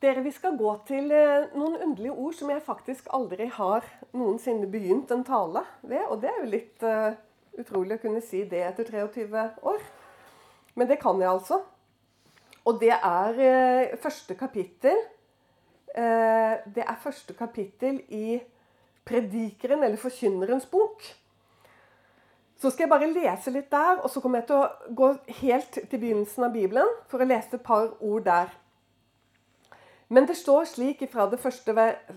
Dere, 0.00 0.22
vi 0.24 0.30
skal 0.32 0.54
gå 0.56 0.70
til 0.88 1.10
eh, 1.12 1.50
noen 1.52 1.74
underlige 1.76 2.14
ord 2.16 2.32
som 2.32 2.48
jeg 2.48 2.62
faktisk 2.64 3.10
aldri 3.12 3.50
har 3.52 3.84
noensinne 4.16 4.68
begynt 4.72 5.10
en 5.12 5.26
tale 5.28 5.60
ved. 5.82 6.06
Og 6.08 6.22
det 6.22 6.30
er 6.30 6.38
jo 6.40 6.52
litt 6.54 6.86
uh, 6.88 7.12
utrolig 7.60 7.98
å 7.98 8.00
kunne 8.00 8.22
si 8.24 8.46
det 8.48 8.62
etter 8.64 8.88
23 8.88 9.42
år. 9.68 9.82
Men 10.80 10.88
det 10.88 10.96
kan 11.02 11.20
jeg 11.20 11.28
altså. 11.28 11.58
Og 12.64 12.78
det 12.80 12.94
er 12.96 13.42
uh, 13.44 13.98
første 14.00 14.38
kapittel. 14.40 14.96
Uh, 15.92 16.56
det 16.64 16.86
er 16.86 17.02
første 17.04 17.36
kapittel 17.36 18.00
i 18.08 18.40
Predikeren, 19.04 19.84
eller 19.84 20.00
Forkynnerens 20.00 20.64
bok. 20.70 21.04
Så 22.56 22.72
skal 22.72 22.86
jeg 22.86 22.94
bare 22.94 23.12
lese 23.12 23.52
litt 23.52 23.68
der, 23.72 24.00
og 24.00 24.08
så 24.12 24.24
kommer 24.24 24.40
jeg 24.40 24.48
til 24.48 24.62
å 24.62 24.96
gå 24.96 25.12
helt 25.42 25.76
til 25.76 26.00
begynnelsen 26.00 26.48
av 26.48 26.56
Bibelen 26.56 26.98
for 27.12 27.20
å 27.20 27.28
lese 27.28 27.58
et 27.58 27.68
par 27.68 27.92
ord 28.00 28.24
der. 28.24 28.59
Men 30.10 30.26
det 30.26 30.34
står 30.34 30.64
slik 30.66 31.04
fra 31.12 31.28
det 31.30 31.38
første 31.38 31.70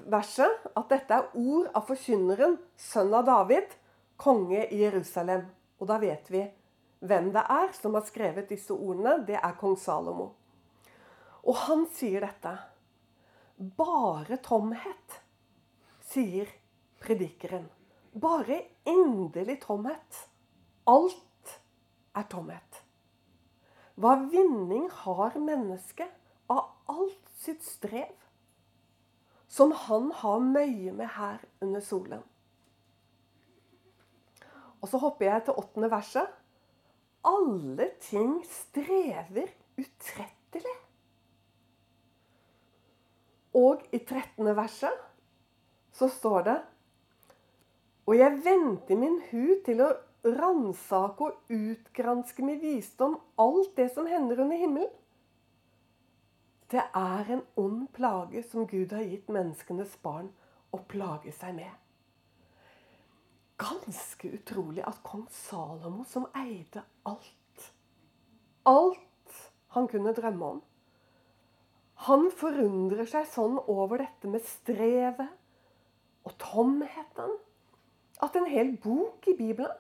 verset 0.10 0.64
at 0.74 0.90
dette 0.90 1.14
er 1.14 1.36
ord 1.38 1.68
av 1.78 1.86
forkynneren, 1.86 2.56
sønn 2.74 3.14
av 3.14 3.28
David, 3.28 3.70
konge 4.18 4.64
i 4.66 4.80
Jerusalem. 4.82 5.44
Og 5.78 5.90
da 5.92 6.00
vet 6.02 6.32
vi 6.34 6.42
hvem 7.06 7.30
det 7.36 7.44
er 7.54 7.70
som 7.78 7.94
har 7.94 8.08
skrevet 8.08 8.50
disse 8.50 8.74
ordene. 8.74 9.20
Det 9.28 9.38
er 9.38 9.60
kong 9.60 9.78
Salomo. 9.78 10.32
Og 11.46 11.60
han 11.68 11.86
sier 11.94 12.26
dette. 12.26 12.56
Bare 13.78 14.40
tomhet, 14.42 15.20
sier 16.10 16.50
predikeren. 17.04 17.68
Bare 18.18 18.58
inderlig 18.90 19.60
tomhet. 19.68 20.24
Alt 20.90 21.54
er 22.18 22.26
tomhet. 22.32 22.82
Hva 24.02 24.18
vinning 24.26 24.90
har 25.04 25.38
mennesket 25.38 26.23
av 26.52 26.70
alt 26.92 27.32
sitt 27.40 27.64
strev, 27.66 28.14
som 29.48 29.72
han 29.86 30.12
har 30.24 30.44
møye 30.44 30.94
med 30.96 31.12
her 31.16 31.44
under 31.62 31.84
solen? 31.84 32.24
Og 34.84 34.90
så 34.92 35.00
hopper 35.00 35.30
jeg 35.30 35.46
til 35.46 35.60
åttende 35.62 35.90
verset. 35.92 36.32
Alle 37.24 37.88
ting 38.04 38.36
strever 38.52 39.54
utrettelig. 39.80 40.76
Og 43.56 43.86
i 43.94 44.02
trettende 44.04 44.56
verset 44.58 45.04
så 45.94 46.10
står 46.10 46.46
det 46.48 46.56
Og 48.10 48.18
jeg 48.18 48.42
vendte 48.44 48.98
min 49.00 49.22
hu 49.30 49.54
til 49.64 49.86
å 49.86 49.94
ransake 50.24 51.30
og 51.30 51.54
utgranske 51.54 52.44
med 52.44 52.60
visdom 52.64 53.16
alt 53.40 53.76
det 53.78 53.90
som 53.96 54.08
hender 54.08 54.42
under 54.44 54.60
himmelen. 54.60 54.92
Det 56.72 56.82
er 56.96 57.32
en 57.36 57.44
ond 57.60 57.88
plage 57.94 58.44
som 58.50 58.68
Gud 58.68 58.94
har 58.96 59.06
gitt 59.06 59.30
menneskenes 59.30 59.98
barn 60.04 60.32
å 60.74 60.80
plage 60.90 61.34
seg 61.36 61.56
med. 61.58 61.72
Ganske 63.62 64.32
utrolig 64.34 64.84
at 64.88 65.04
kong 65.06 65.28
Salomo, 65.32 66.04
som 66.10 66.28
eide 66.36 66.84
alt 67.06 67.70
Alt 68.66 69.40
han 69.76 69.88
kunne 69.92 70.14
drømme 70.16 70.46
om. 70.56 70.62
Han 72.08 72.30
forundrer 72.32 73.08
seg 73.08 73.28
sånn 73.32 73.58
over 73.68 74.02
dette 74.02 74.30
med 74.32 74.44
strevet 74.48 75.30
og 76.24 76.36
tomheten 76.40 77.38
at 78.24 78.36
en 78.40 78.48
hel 78.48 78.74
bok 78.84 79.28
i 79.28 79.36
Bibelen 79.36 79.76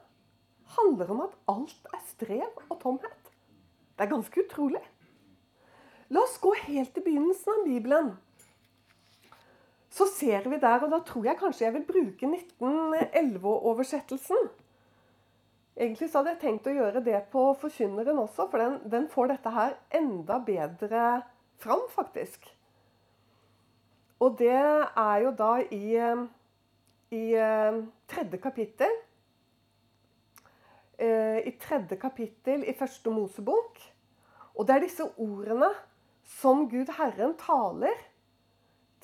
handler 0.75 1.11
om 1.13 1.21
at 1.25 1.35
alt 1.51 1.93
er 1.93 2.03
strev 2.09 2.63
og 2.67 2.77
tomhet. 2.81 3.31
Det 3.95 4.05
er 4.05 4.11
ganske 4.11 4.43
utrolig. 4.43 4.81
La 6.13 6.19
oss 6.21 6.37
gå 6.41 6.51
helt 6.67 6.91
til 6.93 7.03
begynnelsen 7.05 7.51
av 7.55 7.61
Bibelen. 7.65 8.07
Så 9.93 10.05
ser 10.09 10.49
vi 10.49 10.57
der, 10.61 10.79
og 10.85 10.91
da 10.93 10.99
tror 11.05 11.25
jeg 11.27 11.39
kanskje 11.39 11.65
jeg 11.65 11.75
vil 11.75 11.89
bruke 11.89 12.25
1911-oversettelsen. 12.29 14.41
Egentlig 15.73 16.07
så 16.09 16.17
hadde 16.19 16.31
jeg 16.35 16.43
tenkt 16.43 16.69
å 16.69 16.77
gjøre 16.77 17.05
det 17.05 17.19
på 17.33 17.41
Forkynneren 17.61 18.21
også, 18.21 18.41
for 18.49 18.57
den, 18.61 18.73
den 18.89 19.05
får 19.09 19.25
dette 19.33 19.49
her 19.53 19.71
enda 20.01 20.35
bedre 20.45 21.01
fram, 21.61 21.83
faktisk. 21.93 22.39
Og 24.21 24.29
det 24.39 24.53
er 24.53 25.17
jo 25.25 25.31
da 25.37 25.53
i, 25.65 25.97
i 27.13 27.23
tredje 28.13 28.37
kapittel 28.41 28.93
Eh, 30.97 31.47
i 31.47 31.51
tredje 31.57 31.97
kapittel 31.97 32.63
i 32.69 32.73
første 32.77 33.09
Mosebok. 33.09 33.79
Og 34.53 34.67
det 34.67 34.75
er 34.75 34.83
disse 34.85 35.07
ordene 35.17 35.71
som 36.23 36.67
Gud 36.71 36.89
Herren 36.97 37.35
taler 37.39 37.97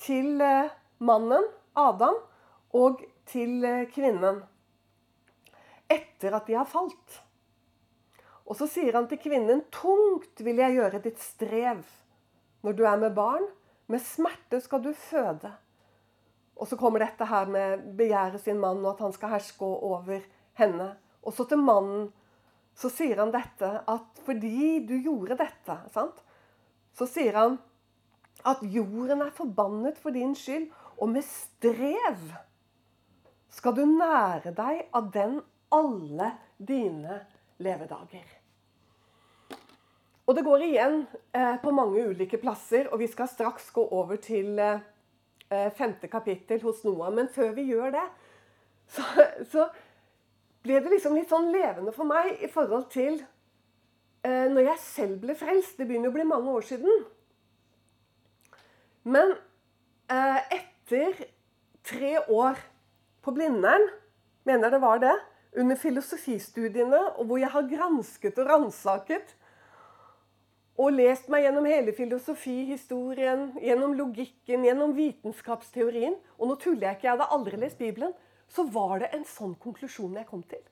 til 0.00 0.40
eh, 0.40 0.72
mannen 0.98 1.46
Adam 1.78 2.16
og 2.76 3.02
til 3.30 3.64
eh, 3.64 3.86
kvinnen 3.92 4.42
etter 5.90 6.36
at 6.36 6.46
de 6.46 6.54
har 6.54 6.68
falt. 6.70 7.16
Og 8.50 8.56
så 8.58 8.66
sier 8.70 8.96
han 8.98 9.08
til 9.10 9.20
kvinnen, 9.22 9.64
'Tungt 9.70 10.42
vil 10.42 10.58
jeg 10.62 10.76
gjøre 10.78 11.02
ditt 11.02 11.18
strev 11.22 11.82
når 12.66 12.76
du 12.76 12.84
er 12.86 12.98
med 12.98 13.14
barn. 13.14 13.46
Med 13.90 14.02
smerte 14.02 14.60
skal 14.62 14.82
du 14.82 14.92
føde.' 14.94 15.52
Og 16.60 16.68
så 16.68 16.76
kommer 16.76 17.00
dette 17.00 17.24
her 17.24 17.46
med 17.48 17.96
begjæret 17.96 18.42
sin 18.44 18.58
mann, 18.60 18.84
og 18.84 18.92
at 18.92 19.04
han 19.06 19.14
skal 19.16 19.32
herske 19.32 19.64
over 19.64 20.20
henne. 20.60 20.90
Og 21.24 21.32
så 21.32 21.46
til 21.48 21.62
mannen 21.62 22.10
så 22.76 22.90
sier 22.92 23.22
han 23.22 23.32
dette 23.32 23.70
at 23.88 24.20
fordi 24.26 24.82
du 24.84 24.98
gjorde 25.00 25.38
dette, 25.40 25.76
sant? 25.94 26.20
Så 26.96 27.06
sier 27.08 27.36
han 27.38 27.58
at 28.46 28.62
jorden 28.64 29.24
er 29.24 29.34
forbannet 29.36 29.98
for 30.00 30.14
din 30.16 30.34
skyld, 30.36 30.70
og 31.00 31.12
med 31.12 31.24
strev 31.24 32.20
skal 33.50 33.74
du 33.76 33.84
nære 33.88 34.52
deg 34.56 34.84
av 34.96 35.10
den 35.14 35.40
alle 35.74 36.30
dine 36.56 37.20
levedager. 37.62 38.26
Og 40.30 40.36
det 40.36 40.44
går 40.46 40.62
igjen 40.62 41.00
eh, 41.34 41.56
på 41.62 41.72
mange 41.74 42.04
ulike 42.06 42.38
plasser, 42.38 42.86
og 42.92 43.00
vi 43.02 43.08
skal 43.10 43.28
straks 43.28 43.70
gå 43.74 43.82
over 43.82 44.20
til 44.22 44.60
eh, 44.62 45.70
femte 45.74 46.06
kapittel 46.06 46.62
hos 46.62 46.84
Noah. 46.86 47.10
Men 47.14 47.30
før 47.32 47.50
vi 47.56 47.66
gjør 47.72 47.96
det, 47.96 48.04
så, 48.94 49.02
så 49.50 49.66
ble 50.62 50.78
det 50.78 50.92
liksom 50.92 51.16
litt 51.18 51.30
sånn 51.32 51.50
levende 51.50 51.94
for 51.96 52.06
meg 52.06 52.38
i 52.44 52.50
forhold 52.52 52.86
til 52.92 53.18
når 54.24 54.66
jeg 54.66 54.80
selv 54.84 55.20
ble 55.22 55.34
frelst. 55.38 55.78
Det 55.78 55.86
begynner 55.88 56.10
å 56.10 56.14
bli 56.14 56.26
mange 56.28 56.52
år 56.52 56.66
siden. 56.68 57.04
Men 59.08 59.32
eh, 60.12 60.40
etter 60.58 61.22
tre 61.86 62.18
år 62.28 62.60
på 63.24 63.32
Blindern, 63.36 63.86
mener 64.44 64.72
det 64.72 64.80
var 64.82 65.00
det, 65.00 65.14
under 65.56 65.76
filosofistudiene, 65.76 67.00
og 67.18 67.26
hvor 67.26 67.40
jeg 67.40 67.50
har 67.50 67.68
gransket 67.70 68.38
og 68.38 68.50
ransaket 68.52 69.34
og 70.80 70.94
lest 70.94 71.26
meg 71.28 71.44
gjennom 71.44 71.66
hele 71.68 71.92
filosofihistorien, 71.92 73.50
gjennom 73.60 73.96
logikken, 73.98 74.62
gjennom 74.64 74.94
vitenskapsteorien 74.96 76.14
Og 76.38 76.48
nå 76.48 76.56
tuller 76.62 76.86
jeg 76.86 76.96
ikke, 76.96 77.08
jeg 77.08 77.16
hadde 77.18 77.32
aldri 77.36 77.58
lest 77.60 77.80
Bibelen 77.80 78.14
så 78.50 78.64
var 78.66 78.98
det 79.02 79.10
en 79.14 79.26
sånn 79.28 79.52
konklusjon 79.62 80.16
jeg 80.18 80.26
kom 80.26 80.40
til. 80.50 80.62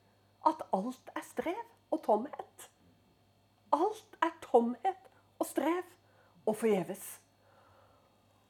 At 0.47 0.65
alt 0.75 1.13
er 1.15 1.23
strev 1.23 1.61
og 1.93 2.01
tomhet. 2.03 2.68
Alt 3.75 4.19
er 4.25 4.35
tomhet 4.43 5.09
og 5.39 5.47
strev 5.47 5.83
og 6.45 6.55
forgjeves. 6.57 7.19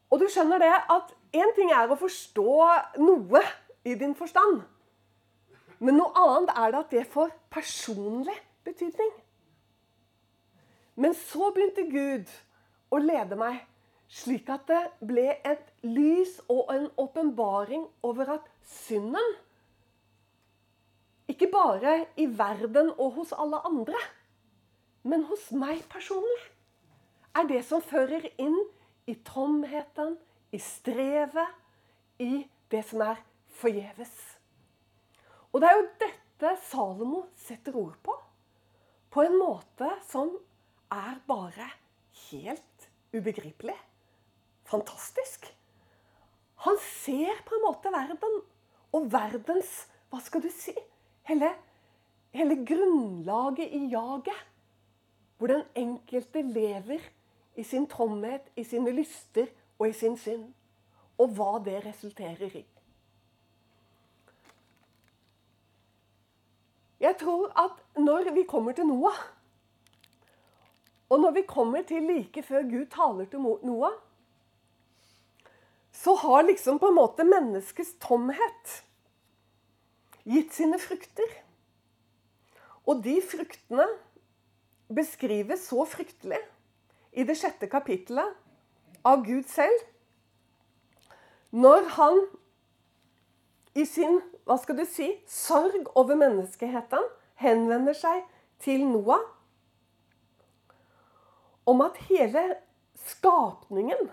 Og 0.10 0.22
du 0.22 0.28
skjønner 0.32 0.62
det 0.62 0.74
at 0.90 1.16
én 1.38 1.56
ting 1.58 1.72
er 1.76 1.92
å 1.92 2.00
forstå 2.00 2.54
noe 3.02 3.42
i 3.86 3.96
din 4.00 4.16
forstand. 4.18 4.64
Men 5.80 6.00
noe 6.00 6.12
annet 6.18 6.54
er 6.56 6.72
det 6.74 6.80
at 6.80 6.94
det 6.96 7.08
får 7.14 7.34
personlig 7.54 8.36
betydning. 8.68 9.12
Men 11.00 11.14
så 11.16 11.52
begynte 11.56 11.86
Gud 11.92 12.32
å 12.92 13.00
lede 13.00 13.38
meg 13.40 13.62
slik 14.10 14.50
at 14.50 14.66
det 14.68 14.82
ble 15.06 15.28
et 15.46 15.70
lys 15.86 16.40
og 16.50 16.72
en 16.74 16.88
åpenbaring 17.00 17.86
over 18.04 18.34
at 18.40 18.48
synden 18.66 19.36
ikke 21.30 21.52
bare 21.54 21.94
i 22.18 22.26
verden 22.26 22.90
og 22.98 23.20
hos 23.20 23.36
alle 23.38 23.62
andre, 23.70 24.00
men 25.04 25.26
hos 25.30 25.50
meg 25.56 25.84
personlig, 25.92 26.46
er 27.38 27.48
det 27.50 27.62
som 27.68 27.84
fører 27.84 28.26
inn 28.42 28.58
i 29.10 29.16
tomheten, 29.26 30.18
i 30.52 30.60
strevet, 30.62 31.56
i 32.20 32.44
det 32.74 32.82
som 32.90 33.04
er 33.06 33.22
forgjeves. 33.62 34.16
Og 35.54 35.62
det 35.62 35.70
er 35.70 35.78
jo 35.78 35.86
dette 36.02 36.56
Salomo 36.70 37.26
setter 37.38 37.78
ord 37.80 37.96
på. 38.06 38.16
På 39.10 39.26
en 39.26 39.38
måte 39.40 39.92
som 40.10 40.34
er 40.94 41.22
bare 41.30 41.70
helt 42.30 42.90
ubegripelig 43.14 43.78
fantastisk. 44.70 45.48
Han 46.66 46.78
ser 46.84 47.42
på 47.46 47.58
en 47.58 47.66
måte 47.66 47.92
verden 47.94 48.42
og 48.96 49.10
verdens 49.14 49.88
Hva 50.10 50.18
skal 50.26 50.42
du 50.42 50.50
si? 50.50 50.74
Hele, 51.30 51.52
hele 52.34 52.56
grunnlaget 52.66 53.76
i 53.78 53.84
jaget. 53.92 54.40
Hvor 55.40 55.48
den 55.48 55.64
enkelte 55.76 56.42
lever 56.44 57.00
i 57.56 57.64
sin 57.64 57.88
tomhet, 57.88 58.52
i 58.56 58.64
sine 58.64 58.92
lyster 58.92 59.48
og 59.80 59.88
i 59.90 59.96
sin 59.96 60.18
synd. 60.20 60.50
Og 61.18 61.32
hva 61.36 61.54
det 61.64 61.80
resulterer 61.86 62.60
i. 62.60 62.66
Jeg 67.00 67.16
tror 67.20 67.48
at 67.56 68.00
når 68.00 68.34
vi 68.36 68.44
kommer 68.44 68.76
til 68.76 68.88
Noah, 68.88 69.20
og 71.10 71.20
når 71.20 71.32
vi 71.32 71.44
kommer 71.48 71.82
til 71.88 72.04
like 72.04 72.44
før 72.44 72.68
Gud 72.68 72.86
taler 72.92 73.26
til 73.26 73.40
Noah, 73.40 73.96
så 75.92 76.16
har 76.16 76.42
liksom 76.48 76.80
på 76.80 76.92
en 76.92 77.00
måte 77.00 77.24
menneskets 77.28 77.96
tomhet 78.04 78.76
gitt 80.28 80.54
sine 80.54 80.80
frukter. 80.80 81.32
Og 82.86 83.02
de 83.04 83.18
fruktene 83.24 83.88
beskrives 84.90 85.68
så 85.70 85.86
fryktelig 85.86 86.40
i 87.12 87.26
det 87.28 87.38
sjette 87.38 87.70
kapittelet 87.70 88.36
av 89.06 89.24
Gud 89.26 89.48
selv. 89.50 89.86
Når 91.50 91.88
han 91.96 92.22
i 93.78 93.86
sin 93.86 94.20
hva 94.50 94.58
skal 94.58 94.80
du 94.80 94.86
si, 94.90 95.12
sorg 95.30 95.92
over 95.98 96.18
menneskeheten 96.18 97.06
henvender 97.42 97.98
seg 97.98 98.24
til 98.64 98.86
Noah 98.90 99.22
om 101.70 101.84
at 101.86 102.00
hele 102.10 102.44
skapningen 103.06 104.10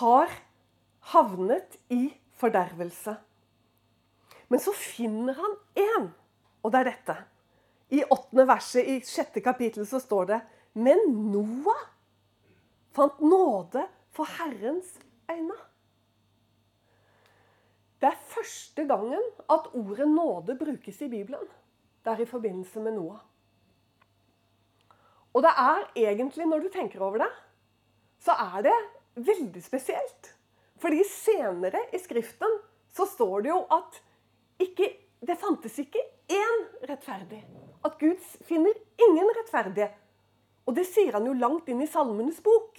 har 0.00 0.32
havnet 1.12 1.76
i 1.92 2.08
fordervelse. 2.40 3.14
Men 4.50 4.60
så 4.60 4.74
finner 4.76 5.38
han 5.38 5.54
én, 5.78 6.08
og 6.62 6.72
det 6.74 6.80
er 6.80 6.90
dette. 6.90 7.16
I 7.92 8.04
åttende 8.04 8.44
verset 8.48 8.88
i 8.88 9.00
sjette 9.04 9.42
kapittel 9.44 9.84
så 9.86 10.00
står 10.00 10.30
det 10.30 10.38
Men 10.72 11.02
Noah 11.32 11.82
fant 12.96 13.20
nåde 13.20 13.84
for 14.12 14.28
Herrens 14.38 14.94
øyne. 15.28 15.58
Det 18.00 18.08
er 18.08 18.24
første 18.32 18.86
gangen 18.88 19.28
at 19.52 19.68
ordet 19.76 20.08
nåde 20.08 20.56
brukes 20.58 21.02
i 21.04 21.10
Bibelen. 21.12 21.44
Det 22.02 22.12
er 22.12 22.24
i 22.24 22.30
forbindelse 22.32 22.80
med 22.80 22.96
Noah. 22.96 23.20
Og 25.32 25.44
det 25.44 25.52
er 25.52 25.84
egentlig, 25.96 26.46
når 26.48 26.64
du 26.64 26.68
tenker 26.72 27.00
over 27.00 27.22
det, 27.22 27.30
så 28.20 28.34
er 28.56 28.64
det 28.68 28.76
veldig 29.14 29.62
spesielt. 29.64 30.32
Fordi 30.80 31.04
senere 31.08 31.84
i 31.92 32.00
Skriften 32.00 32.58
så 32.92 33.06
står 33.08 33.44
det 33.44 33.52
jo 33.52 33.60
at 33.72 34.00
ikke, 34.60 34.88
det 35.20 35.38
fantes 35.40 35.78
ikke 35.78 36.02
én 36.32 36.64
rettferdig. 36.88 37.44
At 37.84 37.98
Gud 37.98 38.18
finner 38.46 38.74
ingen 39.08 39.30
rettferdige. 39.38 39.90
Og 40.66 40.76
det 40.76 40.86
sier 40.86 41.16
han 41.16 41.26
jo 41.26 41.34
langt 41.34 41.68
inn 41.70 41.82
i 41.82 41.90
Salmenes 41.90 42.38
bok. 42.44 42.78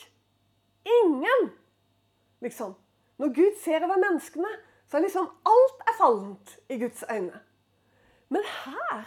Ingen! 1.01 1.49
Liksom. 2.43 2.75
Når 3.19 3.33
Gud 3.35 3.57
ser 3.63 3.83
over 3.83 3.99
menneskene, 3.99 4.49
så 4.87 4.97
er 4.97 5.05
liksom 5.05 5.27
alt 5.47 5.83
er 5.87 5.97
fallent 5.99 6.55
i 6.71 6.79
Guds 6.79 7.03
øyne. 7.09 7.41
Men 8.33 8.47
her, 8.63 9.03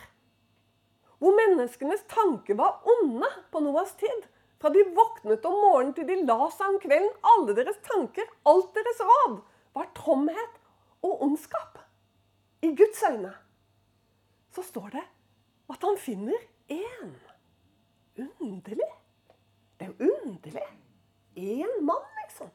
hvor 1.19 1.37
menneskenes 1.37 2.05
tanker 2.13 2.59
var 2.59 2.85
onde 2.85 3.29
på 3.51 3.63
Noas 3.65 3.95
tid 4.01 4.27
Fra 4.61 4.71
de 4.73 4.83
våknet 4.97 5.45
om 5.45 5.53
morgenen 5.53 5.93
til 5.93 6.07
de 6.09 6.15
la 6.25 6.47
seg 6.49 6.71
om 6.73 6.79
kvelden, 6.81 7.11
alle 7.29 7.53
deres 7.59 7.77
tanker, 7.85 8.25
alt 8.49 8.71
deres 8.73 9.03
råd, 9.05 9.35
var 9.77 9.91
tomhet 9.99 10.55
og 11.05 11.21
ondskap. 11.27 11.77
I 12.65 12.71
Guds 12.73 13.03
øyne. 13.05 13.35
Så 14.57 14.65
står 14.65 14.89
det 14.95 15.05
at 15.73 15.83
han 15.83 15.99
finner 15.99 16.39
én. 16.73 17.15
Underlig. 18.41 18.91
Det 19.77 19.87
er 19.87 19.93
jo 19.93 20.11
underlig. 20.23 20.69
Én 21.37 21.83
mann, 21.85 22.07
liksom. 22.23 22.51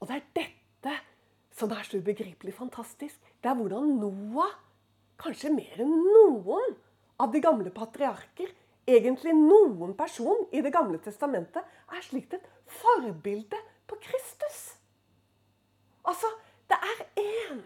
Og 0.00 0.08
det 0.08 0.18
er 0.18 0.26
dette 0.36 0.96
som 1.56 1.72
er 1.72 1.86
så 1.86 2.00
ubegripelig 2.02 2.54
fantastisk. 2.56 3.20
Det 3.40 3.50
er 3.50 3.56
hvordan 3.56 3.94
Noah, 4.00 4.52
kanskje 5.22 5.52
mer 5.54 5.84
enn 5.84 5.94
noen 5.94 6.74
av 7.22 7.32
de 7.32 7.40
gamle 7.44 7.70
patriarker, 7.70 8.50
egentlig 8.88 9.34
noen 9.36 9.94
person 9.94 10.48
i 10.50 10.60
Det 10.60 10.72
gamle 10.74 10.98
testamentet, 10.98 11.62
er 11.62 12.02
slikt 12.02 12.34
et 12.34 12.48
forbilde 12.66 13.58
på 13.86 13.98
Kristus. 14.02 14.74
Altså, 16.04 16.26
det 16.68 16.78
er 16.82 17.04
én. 17.22 17.62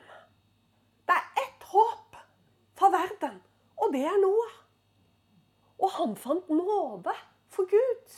Det 1.09 1.17
er 1.17 1.43
ett 1.47 1.69
håp 1.73 2.17
for 2.77 2.93
verden, 2.93 3.41
og 3.77 3.93
det 3.93 4.05
er 4.09 4.17
Noah. 4.21 4.55
Og 5.79 5.93
han 5.99 6.17
fant 6.17 6.49
nåde 6.49 7.13
for 7.53 7.69
Gud. 7.71 8.15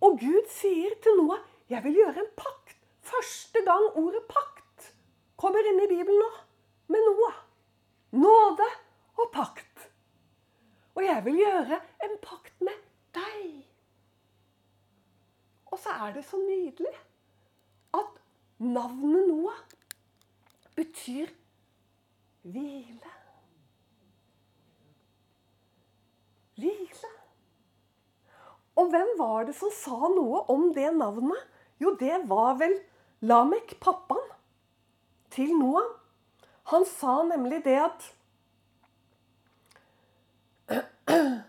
Og 0.00 0.18
Gud 0.20 0.46
sier 0.50 0.94
til 1.02 1.16
Noah, 1.18 1.40
'Jeg 1.68 1.84
vil 1.84 1.94
gjøre 1.94 2.20
en 2.20 2.32
pakt'. 2.36 2.76
Første 3.00 3.58
gang 3.64 3.84
ordet 3.94 4.22
'pakt' 4.28 4.94
kommer 5.36 5.68
inn 5.68 5.80
i 5.80 5.88
Bibelen 5.88 6.18
nå, 6.18 6.30
med 6.86 7.00
Noah. 7.06 7.34
Nåde 8.10 8.68
og 9.16 9.32
pakt. 9.32 9.90
Og 10.94 11.04
jeg 11.04 11.24
vil 11.24 11.36
gjøre 11.36 11.80
en 12.04 12.16
pakt 12.22 12.60
med 12.60 12.78
deg. 13.14 13.66
Og 15.66 15.78
så 15.78 15.90
er 15.90 16.12
det 16.12 16.24
så 16.24 16.36
nydelig 16.36 16.94
at 17.94 18.22
navnet 18.58 19.28
Noah 19.28 19.60
betyr 20.76 21.28
hvile. 22.58 23.10
Hvile. 26.58 27.10
Og 28.76 28.90
hvem 28.90 29.08
var 29.18 29.44
det 29.46 29.54
som 29.58 29.70
sa 29.74 30.10
noe 30.14 30.44
om 30.52 30.72
det 30.74 30.90
navnet? 30.96 31.42
Jo, 31.82 31.94
det 31.98 32.28
var 32.30 32.58
vel 32.58 32.74
Lamek, 33.20 33.80
pappaen 33.82 34.30
til 35.34 35.50
Noah. 35.58 35.88
Han 36.70 36.84
sa 36.86 37.22
nemlig 37.26 37.64
det 37.64 37.78
at 37.82 38.14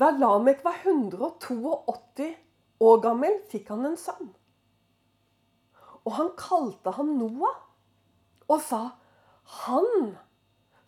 Da 0.00 0.10
Lamek 0.10 0.64
var 0.64 0.74
182 0.82 2.34
år 2.80 3.00
gammel, 3.00 3.38
fikk 3.48 3.68
han 3.72 3.86
en 3.88 3.96
sønn. 3.96 4.34
Og 6.04 6.16
han 6.18 6.30
kalte 6.38 6.92
ham 6.96 7.14
Noah 7.18 7.62
og 8.48 8.60
sa 8.60 8.82
han 9.64 10.14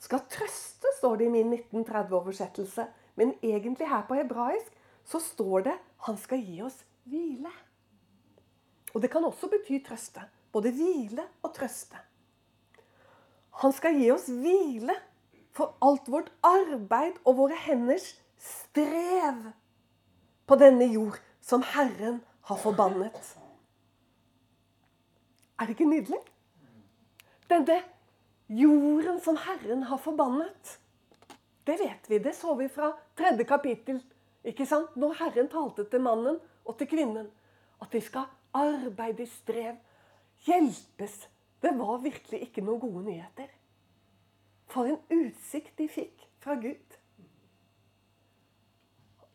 skal 0.02 0.22
trøste, 0.30 0.90
står 0.98 1.16
det 1.20 1.26
i 1.26 1.32
min 1.32 1.54
1930-oversettelse. 1.56 2.86
Men 3.16 3.34
egentlig 3.42 3.88
her 3.88 4.04
på 4.08 4.18
hebraisk 4.18 4.72
så 5.08 5.20
står 5.22 5.66
det 5.70 5.76
han 6.06 6.18
skal 6.20 6.42
gi 6.44 6.60
oss 6.62 6.82
hvile. 7.08 7.52
Og 8.94 9.02
det 9.02 9.10
kan 9.12 9.24
også 9.24 9.48
bety 9.52 9.80
trøste. 9.84 10.24
Både 10.52 10.72
hvile 10.72 11.24
og 11.44 11.52
trøste. 11.56 11.98
Han 13.62 13.72
skal 13.72 13.96
gi 13.96 14.10
oss 14.12 14.28
hvile 14.28 14.94
for 15.56 15.76
alt 15.84 16.08
vårt 16.12 16.28
arbeid 16.44 17.16
og 17.24 17.38
våre 17.40 17.56
henders 17.66 18.12
strev 18.36 19.50
på 20.46 20.58
denne 20.60 20.88
jord 20.92 21.16
som 21.40 21.64
Herren 21.64 22.20
har 22.48 22.60
forbannet. 22.60 23.36
Er 25.56 25.66
det 25.66 25.76
ikke 25.76 25.88
nydelig? 25.88 26.18
Denne 27.50 27.78
jorden 28.48 29.20
som 29.24 29.38
Herren 29.40 29.86
har 29.88 30.00
forbannet. 30.02 30.76
Det 31.66 31.78
vet 31.80 32.10
vi. 32.10 32.18
Det 32.18 32.34
så 32.36 32.54
vi 32.54 32.68
fra 32.68 32.92
tredje 33.16 33.44
kapittel. 33.44 34.02
ikke 34.44 34.66
sant? 34.66 34.96
Når 34.96 35.16
Herren 35.20 35.48
talte 35.48 35.84
til 35.90 36.00
mannen 36.00 36.38
og 36.64 36.78
til 36.78 36.86
kvinnen. 36.86 37.30
At 37.82 37.92
de 37.92 38.00
skal 38.00 38.28
arbeide 38.54 39.22
i 39.22 39.26
strev. 39.26 39.76
Hjelpes. 40.46 41.28
Det 41.62 41.72
var 41.78 41.98
virkelig 41.98 42.40
ikke 42.40 42.62
noen 42.62 42.80
gode 42.80 43.04
nyheter. 43.08 43.48
For 44.70 44.86
en 44.86 45.00
utsikt 45.10 45.78
de 45.78 45.88
fikk 45.88 46.28
fra 46.42 46.54
Gud. 46.60 46.98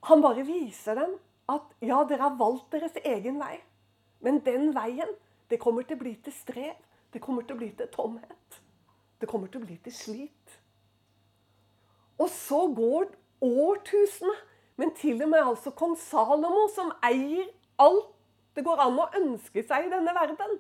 Han 0.10 0.22
bare 0.22 0.46
viser 0.46 0.98
dem 0.98 1.18
at 1.52 1.76
ja, 1.84 2.00
dere 2.08 2.22
har 2.30 2.38
valgt 2.40 2.72
deres 2.72 2.96
egen 3.04 3.40
vei. 3.42 3.58
Men 4.22 4.40
den 4.46 4.72
veien, 4.76 5.10
det 5.52 5.60
kommer 5.60 5.84
til 5.84 6.00
å 6.00 6.04
bli 6.04 6.16
til 6.24 6.34
strev. 6.34 6.78
Det 7.12 7.20
kommer 7.22 7.44
til 7.44 7.58
å 7.58 7.60
bli 7.60 7.72
til 7.76 7.90
tomhet. 7.92 8.62
Det 9.20 9.28
kommer 9.30 9.52
til 9.52 9.62
å 9.62 9.68
bli 9.68 9.76
til 9.84 9.94
slit. 9.94 10.58
Og 12.22 12.30
så 12.32 12.64
går 12.72 13.12
årtusene. 13.44 14.38
Men 14.80 14.96
til 14.98 15.20
og 15.22 15.30
med 15.30 15.44
altså 15.44 15.74
kong 15.78 15.98
Salomo, 16.00 16.64
som 16.74 16.94
eier 17.06 17.52
alt 17.82 18.08
det 18.56 18.64
går 18.66 18.82
an 18.84 19.00
å 19.00 19.10
ønske 19.20 19.64
seg 19.68 19.88
i 19.88 19.92
denne 19.92 20.14
verden. 20.16 20.58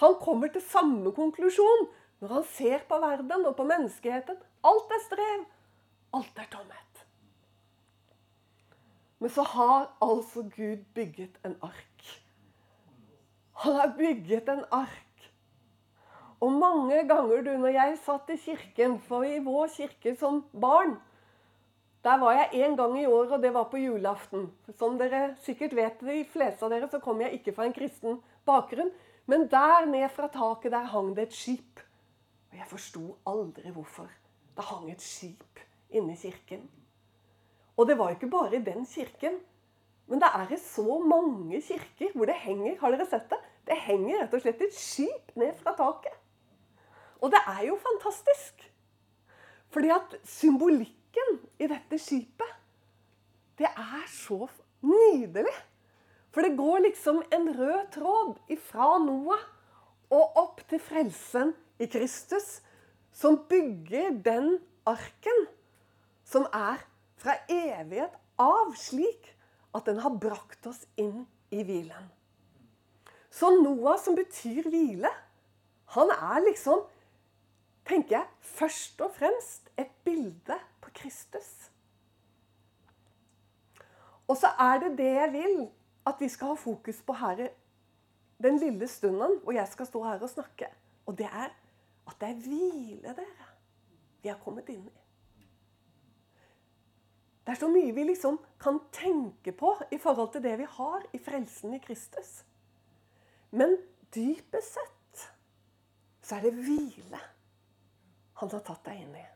Han 0.00 0.16
kommer 0.20 0.50
til 0.52 0.64
samme 0.64 1.12
konklusjon 1.16 1.86
når 2.20 2.34
han 2.34 2.46
ser 2.56 2.84
på 2.88 2.98
verden 3.00 3.46
og 3.48 3.54
på 3.56 3.66
menneskeheten. 3.68 4.40
Alt 4.66 4.96
er 4.96 5.04
strev. 5.06 5.44
Alt 6.16 6.40
er 6.42 6.48
tomhet. 6.52 7.04
Men 9.20 9.32
så 9.32 9.44
har 9.52 9.90
altså 10.00 10.46
Gud 10.56 10.84
bygget 10.96 11.40
en 11.44 11.56
ark. 11.62 11.89
Han 13.60 13.76
har 13.76 13.94
bygget 13.96 14.48
en 14.48 14.64
ark 14.72 15.10
og 16.40 16.52
mange 16.56 17.02
ganger 17.08 17.42
du, 17.44 17.52
når 17.60 17.74
jeg 17.74 17.96
satt 18.00 18.30
i 18.32 18.38
kirken, 18.40 18.96
for 19.04 19.26
i 19.28 19.40
vår 19.44 19.68
kirke 19.76 20.16
som 20.16 20.44
barn, 20.52 20.98
Der 22.02 22.16
var 22.16 22.32
jeg 22.32 22.64
én 22.64 22.76
gang 22.76 22.94
i 22.96 23.04
år, 23.06 23.32
og 23.32 23.42
det 23.42 23.52
var 23.52 23.66
på 23.68 23.76
julaften. 23.76 24.46
Som 24.78 24.96
dere 24.98 25.34
sikkert 25.44 25.74
vet, 25.76 26.00
de 26.00 26.24
fleste 26.24 26.64
av 26.64 26.70
dere, 26.72 26.88
så 26.88 26.96
kommer 26.98 27.26
jeg 27.26 27.34
ikke 27.34 27.52
fra 27.52 27.66
en 27.68 27.74
kristen 27.76 28.22
bakgrunn. 28.48 28.88
Men 29.28 29.44
der 29.52 29.84
ned 29.84 30.08
fra 30.08 30.30
taket 30.32 30.72
der 30.72 30.88
hang 30.88 31.10
det 31.14 31.26
et 31.28 31.36
skip. 31.36 31.82
Og 32.50 32.56
jeg 32.56 32.70
forsto 32.70 33.18
aldri 33.26 33.68
hvorfor. 33.68 34.08
Det 34.56 34.64
hang 34.64 34.88
et 34.90 35.04
skip 35.04 35.60
inne 35.90 36.16
i 36.16 36.16
kirken. 36.16 36.64
Og 37.76 37.86
det 37.86 37.98
var 37.98 38.16
ikke 38.16 38.32
bare 38.32 38.56
i 38.56 38.64
den 38.64 38.86
kirken. 38.86 39.36
Men 40.08 40.24
det 40.24 40.32
er 40.40 40.56
i 40.56 40.56
så 40.56 40.98
mange 41.04 41.60
kirker 41.60 42.16
hvor 42.16 42.32
det 42.32 42.40
henger 42.46 42.80
Har 42.80 42.96
dere 42.96 43.10
sett 43.12 43.28
det? 43.28 43.42
Det 43.70 43.78
henger 43.86 44.24
rett 44.24 44.34
og 44.34 44.42
slett 44.42 44.62
et 44.66 44.74
skip 44.74 45.30
ned 45.38 45.54
fra 45.60 45.76
taket. 45.78 46.16
Og 47.22 47.30
det 47.30 47.38
er 47.52 47.68
jo 47.68 47.76
fantastisk. 47.78 48.64
Fordi 49.70 49.92
at 49.94 50.16
symbolikken 50.26 51.36
i 51.62 51.68
dette 51.70 52.00
skipet, 52.02 52.56
det 53.60 53.68
er 53.70 54.06
så 54.10 54.48
nydelig. 54.82 55.54
For 56.34 56.42
det 56.46 56.56
går 56.58 56.82
liksom 56.88 57.22
en 57.30 57.48
rød 57.54 57.86
tråd 57.94 58.36
ifra 58.50 58.96
Noah 59.04 59.46
og 60.10 60.38
opp 60.42 60.62
til 60.70 60.82
frelsen 60.82 61.54
i 61.78 61.86
Kristus, 61.90 62.60
som 63.14 63.38
bygger 63.50 64.16
den 64.24 64.56
arken 64.88 65.44
som 66.26 66.46
er 66.54 66.82
fra 67.20 67.36
evighet 67.50 68.14
av, 68.40 68.74
slik 68.78 69.34
at 69.76 69.86
den 69.86 70.00
har 70.02 70.18
brakt 70.18 70.66
oss 70.70 70.82
inn 70.98 71.26
i 71.54 71.62
hvilen. 71.66 72.08
Så 73.30 73.50
Noah, 73.62 73.98
som 73.98 74.16
betyr 74.18 74.68
hvile, 74.68 75.10
han 75.94 76.10
er 76.10 76.42
liksom, 76.44 76.82
tenker 77.86 78.18
jeg, 78.18 78.26
først 78.40 79.00
og 79.00 79.14
fremst 79.14 79.70
et 79.78 79.90
bilde 80.04 80.58
på 80.82 80.90
Kristus. 80.94 81.70
Og 84.30 84.36
så 84.38 84.50
er 84.58 84.82
det 84.82 84.98
det 84.98 85.10
jeg 85.14 85.32
vil 85.32 85.56
at 86.06 86.20
vi 86.20 86.28
skal 86.30 86.52
ha 86.52 86.58
fokus 86.58 87.02
på 87.06 87.14
her 87.18 87.48
den 88.42 88.58
lille 88.58 88.88
stunden 88.88 89.40
hvor 89.42 89.52
jeg 89.52 89.68
skal 89.68 89.86
stå 89.86 90.02
her 90.04 90.22
og 90.22 90.30
snakke. 90.30 90.70
Og 91.06 91.18
det 91.18 91.26
er 91.26 91.50
at 92.10 92.16
det 92.20 92.28
er 92.28 92.42
hvile, 92.42 93.14
dere, 93.14 93.48
vi 94.22 94.28
har 94.28 94.38
kommet 94.42 94.68
inn 94.68 94.86
i. 94.86 95.00
Det 97.46 97.54
er 97.54 97.58
så 97.60 97.68
mye 97.70 97.94
vi 97.94 98.04
liksom 98.04 98.38
kan 98.60 98.78
tenke 98.92 99.52
på 99.52 99.72
i 99.90 99.98
forhold 99.98 100.32
til 100.32 100.42
det 100.44 100.58
vi 100.58 100.66
har 100.68 101.06
i 101.12 101.18
frelsen 101.18 101.74
i 101.74 101.82
Kristus. 101.82 102.44
Men 103.56 103.76
dypest 104.14 104.78
sett 104.78 105.26
så 106.22 106.38
er 106.38 106.46
det 106.46 106.56
hvile 106.62 107.20
han 108.40 108.50
har 108.52 108.62
tatt 108.64 108.86
deg 108.86 109.02
inn 109.02 109.16
i 109.18 109.26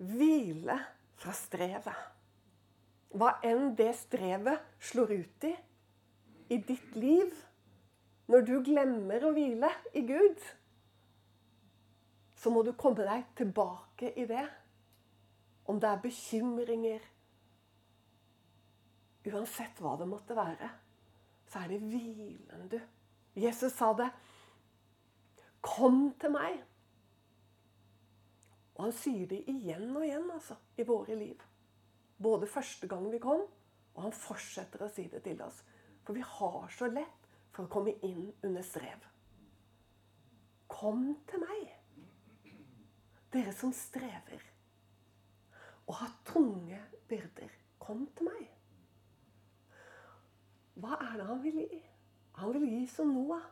hvile 0.00 0.76
fra 1.20 1.32
strevet. 1.36 2.06
Hva 3.10 3.34
enn 3.44 3.74
det 3.76 3.92
strevet 3.98 4.62
slår 4.90 5.12
ut 5.18 5.46
i 5.48 5.54
i 6.50 6.58
ditt 6.66 6.96
liv 6.98 7.34
når 8.30 8.46
du 8.46 8.56
glemmer 8.66 9.22
å 9.26 9.32
hvile 9.34 9.68
i 9.94 10.02
Gud, 10.06 10.40
så 12.34 12.50
må 12.50 12.64
du 12.66 12.72
komme 12.78 13.04
deg 13.06 13.28
tilbake 13.38 14.12
i 14.18 14.24
det. 14.26 14.46
Om 15.70 15.78
det 15.78 15.90
er 15.90 16.04
bekymringer 16.04 17.08
Uansett 19.30 19.76
hva 19.84 19.92
det 20.00 20.06
måtte 20.08 20.32
være, 20.32 20.70
så 21.50 21.64
er 21.64 21.72
det 21.72 21.80
hvilen, 21.82 22.68
du. 22.70 22.78
Jesus 23.34 23.74
sa 23.74 23.92
det. 23.98 24.08
Kom 25.60 26.12
til 26.20 26.32
meg. 26.34 26.60
Og 28.76 28.86
han 28.86 28.94
sier 28.96 29.26
det 29.28 29.42
igjen 29.50 29.90
og 29.92 30.06
igjen 30.06 30.30
altså, 30.32 30.56
i 30.78 30.86
våre 30.88 31.16
liv. 31.18 31.42
Både 32.20 32.48
første 32.48 32.88
gang 32.88 33.08
vi 33.12 33.20
kom, 33.20 33.42
og 33.94 34.02
han 34.06 34.14
fortsetter 34.14 34.84
å 34.84 34.90
si 34.92 35.08
det 35.12 35.22
til 35.24 35.40
oss. 35.44 35.58
For 36.06 36.16
vi 36.16 36.24
har 36.24 36.70
så 36.76 36.88
lett 36.88 37.28
for 37.50 37.66
å 37.66 37.72
komme 37.72 37.96
inn 38.06 38.30
under 38.46 38.64
strev. 38.64 39.04
Kom 40.70 41.10
til 41.28 41.42
meg, 41.42 41.74
dere 43.34 43.52
som 43.54 43.74
strever 43.74 44.46
og 45.90 45.96
har 45.98 46.12
tunge 46.24 46.78
byrder. 47.10 47.50
Kom 47.82 48.06
til 48.16 48.30
meg. 48.30 48.59
Hva 50.80 50.96
er 51.04 51.16
det 51.20 51.26
han 51.28 51.42
vil 51.44 51.58
gi? 51.60 51.80
Han 52.40 52.54
vil 52.54 52.68
gi 52.68 52.84
som 52.88 53.12
Noah. 53.12 53.42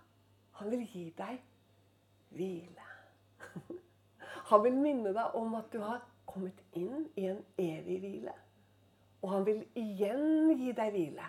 Han 0.59 0.71
vil 0.73 0.85
gi 0.89 1.05
deg 1.19 1.41
hvile. 2.35 2.87
Han 4.49 4.63
vil 4.65 4.79
minne 4.81 5.13
deg 5.13 5.35
om 5.37 5.55
at 5.59 5.67
du 5.73 5.81
har 5.83 6.01
kommet 6.29 6.61
inn 6.77 7.05
i 7.21 7.27
en 7.29 7.41
evig 7.61 7.99
hvile. 8.01 8.33
Og 9.23 9.33
han 9.33 9.45
vil 9.45 9.61
igjen 9.77 10.53
gi 10.57 10.73
deg 10.77 10.93
hvile 10.95 11.27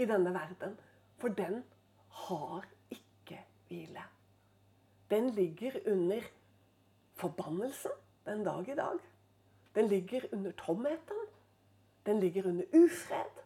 i 0.00 0.06
denne 0.08 0.32
verden. 0.34 0.74
For 1.22 1.34
den 1.38 1.62
har 2.24 2.66
ikke 2.90 3.38
hvile. 3.68 4.02
Den 5.10 5.30
ligger 5.36 5.78
under 5.86 6.26
forbannelsen 7.18 7.94
den 8.26 8.44
dag 8.44 8.68
i 8.68 8.78
dag. 8.78 8.98
Den 9.74 9.88
ligger 9.88 10.26
under 10.32 10.52
tomheten. 10.58 11.26
Den 12.06 12.20
ligger 12.20 12.48
under 12.48 12.64
ufred. 12.74 13.37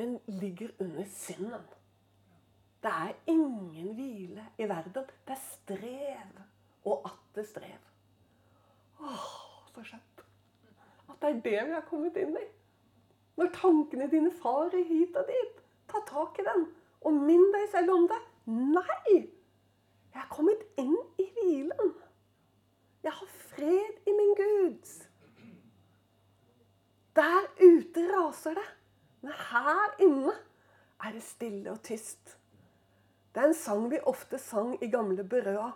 Den 0.00 0.20
ligger 0.26 0.68
under 0.80 1.04
synden. 1.04 1.64
Det 2.82 2.90
er 2.90 3.12
ingen 3.26 3.94
hvile 3.94 4.46
i 4.58 4.68
verden. 4.68 4.92
Det 5.28 5.34
er 5.34 5.40
strev 5.42 6.38
og 6.84 7.02
atter 7.04 7.44
strev. 7.44 7.82
Åh, 9.00 9.26
så 9.74 9.84
skjønt. 9.84 10.22
At 11.10 11.20
det 11.20 11.28
er 11.28 11.42
det 11.48 11.66
vi 11.66 11.76
har 11.76 11.84
kommet 11.90 12.16
inn 12.16 12.32
i. 12.32 12.46
Når 13.36 13.52
tankene 13.58 14.08
dine 14.08 14.32
farer 14.40 14.88
hit 14.88 15.20
og 15.20 15.28
dit, 15.28 15.60
ta 15.92 16.00
tak 16.08 16.40
i 16.40 16.48
den 16.48 16.64
og 17.04 17.20
minn 17.28 17.44
deg 17.52 17.68
selv 17.74 17.92
om 17.98 18.08
det. 18.08 18.22
Nei! 18.48 19.20
Jeg 20.14 20.24
er 20.24 20.32
kommet 20.32 20.64
inn 20.80 20.96
i 21.20 21.28
hvilen. 21.36 21.94
Jeg 23.04 23.18
har 23.20 23.38
fred 23.52 24.08
i 24.08 24.16
min 24.16 24.36
Gud. 24.40 24.96
Der 27.20 27.52
ute 27.60 28.08
raser 28.16 28.56
det. 28.56 28.68
Men 29.20 29.36
her 29.50 29.96
inne 30.00 30.32
er 31.04 31.12
det 31.12 31.22
stille 31.24 31.72
og 31.72 31.82
tyst. 31.84 32.36
Det 33.34 33.42
er 33.42 33.50
en 33.50 33.54
sang 33.54 33.86
vi 33.90 34.00
ofte 34.10 34.38
sang 34.40 34.74
i 34.82 34.88
gamle 34.90 35.24
Berøa. 35.24 35.70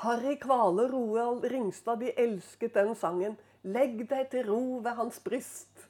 Harry 0.00 0.38
Kvale 0.40 0.88
Roald 0.88 1.44
Ringstad 1.44 2.00
de 2.00 2.12
elsket 2.16 2.74
den 2.74 2.94
sangen. 2.96 3.36
'Legg 3.62 4.06
deg 4.08 4.30
til 4.32 4.46
ro 4.48 4.80
ved 4.80 4.96
hans 4.96 5.20
bryst'. 5.20 5.84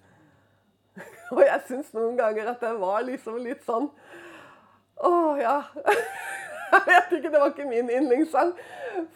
Og 1.34 1.44
jeg 1.46 1.62
syns 1.68 1.92
noen 1.94 2.16
ganger 2.18 2.50
at 2.50 2.60
den 2.60 2.80
var 2.80 3.04
liksom 3.06 3.36
litt 3.38 3.62
sånn 3.62 3.86
Å 4.98 5.12
ja. 5.38 5.60
Jeg 6.72 6.82
vet 6.86 7.14
ikke, 7.16 7.30
det 7.30 7.38
var 7.38 7.48
ikke 7.50 7.66
min 7.66 7.88
yndlingssang. 7.90 8.52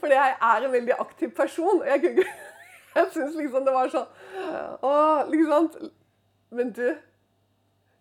Fordi 0.01 0.15
jeg 0.15 0.37
er 0.43 0.65
en 0.65 0.73
veldig 0.73 0.95
aktiv 0.99 1.31
person. 1.37 1.83
Jeg, 1.87 2.25
jeg 2.97 3.11
syns 3.15 3.37
liksom 3.39 3.67
det 3.67 3.75
var 3.75 3.93
sånn 3.93 4.09
Å, 4.83 4.95
liksom 5.31 5.69
Men 6.55 6.73
du, 6.73 6.89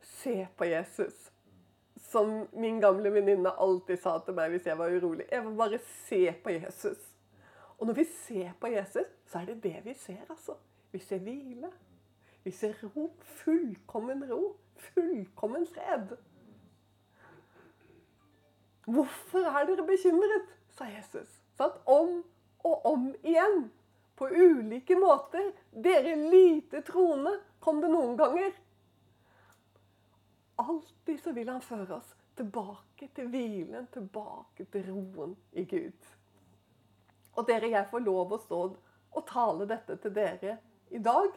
se 0.01 0.47
på 0.57 0.67
Jesus 0.69 1.29
som 2.13 2.47
min 2.51 2.81
gamle 2.81 3.09
venninne 3.09 3.49
alltid 3.49 3.97
sa 4.03 4.19
til 4.21 4.35
meg 4.37 4.51
hvis 4.53 4.67
jeg 4.69 4.77
var 4.77 4.93
urolig. 4.93 5.25
Jeg 5.31 5.41
vil 5.45 5.55
bare 5.57 5.79
se 5.81 6.21
på 6.43 6.53
Jesus. 6.53 6.99
Og 7.79 7.87
når 7.89 7.97
vi 7.97 8.05
ser 8.05 8.51
på 8.61 8.69
Jesus, 8.69 9.07
så 9.25 9.39
er 9.39 9.49
det 9.49 9.63
det 9.63 9.79
vi 9.85 9.95
ser, 9.97 10.21
altså. 10.29 10.53
Vi 10.93 10.99
ser 11.01 11.23
hvile. 11.25 11.71
Vi 12.43 12.51
ser 12.51 12.77
ro. 12.83 13.07
Fullkommen 13.41 14.21
ro. 14.29 14.55
Fullkommen 14.77 15.65
fred. 15.67 16.13
Hvorfor 18.85 19.49
er 19.49 19.65
dere 19.65 19.87
bekymret? 19.87 20.51
sa 20.77 20.85
Jesus. 20.89 21.29
Satt 21.57 21.81
om 21.85 22.21
og 22.63 22.85
om 22.85 23.09
igjen. 23.23 23.71
På 24.15 24.29
ulike 24.29 24.95
måter. 24.95 25.51
Dere 25.73 26.13
lite 26.29 26.81
troende, 26.85 27.39
kom 27.63 27.79
det 27.81 27.91
noen 27.91 28.17
ganger. 28.19 28.51
Alltid 30.63 31.23
så 31.23 31.31
vil 31.31 31.49
han 31.49 31.63
føre 31.63 31.97
oss 31.97 32.11
tilbake 32.35 33.07
til 33.15 33.29
hvilen, 33.31 33.87
tilbake 33.93 34.65
til 34.73 34.85
roen 34.89 35.35
i 35.51 35.63
Gud. 35.69 36.09
Og 37.33 37.47
dere, 37.47 37.71
jeg 37.71 37.89
får 37.89 38.03
lov 38.05 38.35
å 38.35 38.41
stå 38.41 38.61
og 39.13 39.25
tale 39.29 39.67
dette 39.69 39.97
til 40.01 40.13
dere 40.13 40.57
i 40.93 41.01
dag. 41.01 41.31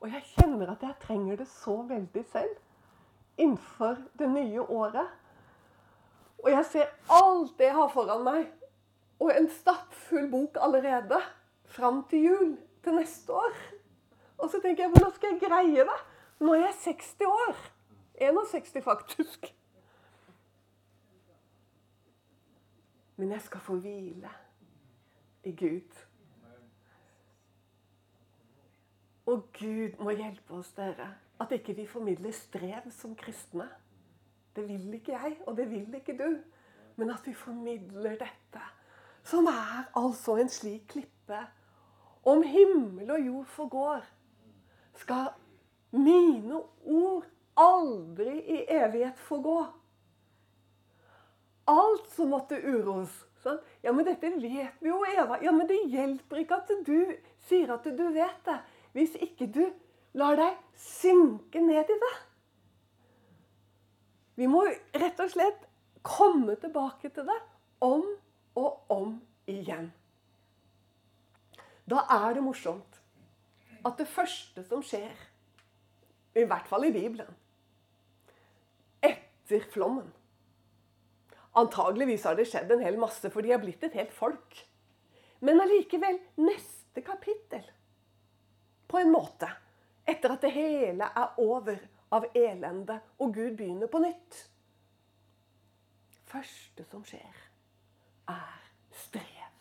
Og 0.00 0.06
jeg 0.08 0.26
kjenner 0.34 0.74
at 0.74 0.84
jeg 0.84 1.00
trenger 1.02 1.40
det 1.40 1.48
så 1.50 1.80
veldig 1.88 2.24
selv 2.32 3.40
innenfor 3.40 3.98
det 4.20 4.28
nye 4.30 4.62
året. 4.62 5.16
Og 6.40 6.48
jeg 6.52 6.68
ser 6.70 6.94
alt 7.12 7.56
det 7.58 7.68
jeg 7.68 7.76
har 7.76 7.92
foran 7.92 8.24
meg, 8.24 8.46
og 9.20 9.32
en 9.34 9.50
stappfull 9.52 10.30
bok 10.32 10.56
allerede 10.60 11.18
fram 11.68 12.04
til 12.08 12.24
jul 12.30 12.54
til 12.84 12.96
neste 12.96 13.36
år. 13.36 13.58
Og 14.40 14.50
så 14.50 14.60
tenker 14.60 14.84
jeg 14.84 14.92
hvordan 14.94 15.14
skal 15.14 15.34
jeg 15.34 15.42
greie 15.44 15.86
det? 15.88 16.00
Nå 16.40 16.54
er 16.56 16.66
jeg 16.66 16.76
60 16.96 17.26
år. 17.28 17.56
61, 18.20 18.84
faktisk. 18.84 19.50
Men 23.16 23.32
jeg 23.32 23.42
skal 23.44 23.60
få 23.60 23.76
hvile 23.76 24.30
i 25.44 25.52
Gud. 25.56 25.96
Og 29.26 29.44
Gud 29.58 29.98
må 30.00 30.14
hjelpe 30.16 30.56
oss, 30.56 30.72
dere, 30.76 31.10
at 31.40 31.52
ikke 31.52 31.76
vi 31.76 31.86
formidler 31.86 32.32
strev 32.34 32.88
som 32.96 33.12
kristne. 33.16 33.68
Det 34.56 34.64
vil 34.68 34.94
ikke 34.96 35.12
jeg, 35.12 35.36
og 35.46 35.56
det 35.56 35.68
vil 35.70 35.94
ikke 35.94 36.16
du. 36.18 36.40
Men 36.96 37.12
at 37.14 37.26
vi 37.26 37.34
formidler 37.34 38.16
dette, 38.20 38.62
som 39.24 39.46
er 39.46 39.84
altså 39.96 40.36
en 40.40 40.48
slik 40.48 40.88
klippe. 40.88 41.44
Om 42.24 42.42
himmel 42.42 43.10
og 43.10 43.26
jord 43.26 43.46
forgår, 43.46 44.08
skal 45.00 45.32
mine 45.96 46.62
ord 46.84 47.26
aldri 47.58 48.36
i 48.40 48.62
evighet 48.70 49.18
forgå. 49.26 49.58
Alt 51.70 52.08
som 52.14 52.32
måtte 52.34 52.58
uroes. 52.60 53.12
Sånn. 53.40 53.60
Ja, 53.80 53.92
men 53.96 54.04
dette 54.04 54.28
vet 54.36 54.80
vi 54.84 54.90
jo, 54.90 54.98
Eva. 55.08 55.38
Ja, 55.40 55.52
men 55.56 55.68
det 55.68 55.78
hjelper 55.88 56.42
ikke 56.42 56.60
at 56.60 56.72
du 56.84 57.14
sier 57.48 57.72
at 57.72 57.86
du 57.86 58.02
vet 58.12 58.42
det, 58.44 58.58
hvis 58.92 59.14
ikke 59.16 59.48
du 59.48 59.62
lar 60.18 60.36
deg 60.36 60.58
synke 60.76 61.62
ned 61.64 61.88
i 61.88 61.98
det. 62.02 62.12
Vi 64.40 64.48
må 64.50 64.64
rett 64.66 65.20
og 65.20 65.32
slett 65.32 65.64
komme 66.04 66.56
tilbake 66.60 67.10
til 67.12 67.26
det 67.28 67.38
om 67.84 68.04
og 68.60 68.92
om 68.92 69.16
igjen. 69.48 69.90
Da 71.88 72.04
er 72.12 72.36
det 72.36 72.44
morsomt 72.44 72.89
at 73.84 74.00
det 74.00 74.08
første 74.08 74.64
som 74.66 74.82
skjer, 74.84 75.14
i 76.38 76.46
hvert 76.46 76.68
fall 76.70 76.86
i 76.86 76.94
Bibelen, 76.94 77.30
etter 79.02 79.64
flommen 79.72 80.10
Antageligvis 81.58 82.24
har 82.28 82.36
det 82.38 82.46
skjedd 82.46 82.70
en 82.70 82.84
hel 82.84 82.98
masse, 83.00 83.26
for 83.26 83.42
de 83.42 83.50
har 83.50 83.58
blitt 83.58 83.82
et 83.82 83.96
helt 83.98 84.12
folk. 84.14 84.54
Men 85.42 85.58
allikevel 85.58 86.20
neste 86.38 87.02
kapittel, 87.02 87.64
på 88.86 89.00
en 89.00 89.10
måte, 89.10 89.48
etter 90.06 90.36
at 90.36 90.46
det 90.46 90.52
hele 90.54 91.08
er 91.10 91.42
over 91.42 91.80
av 92.14 92.28
elende, 92.38 93.00
og 93.18 93.34
Gud 93.34 93.56
begynner 93.58 93.90
på 93.90 94.02
nytt. 94.02 94.46
første 96.30 96.84
som 96.86 97.02
skjer, 97.02 97.38
er 98.30 98.66
strev. 98.94 99.54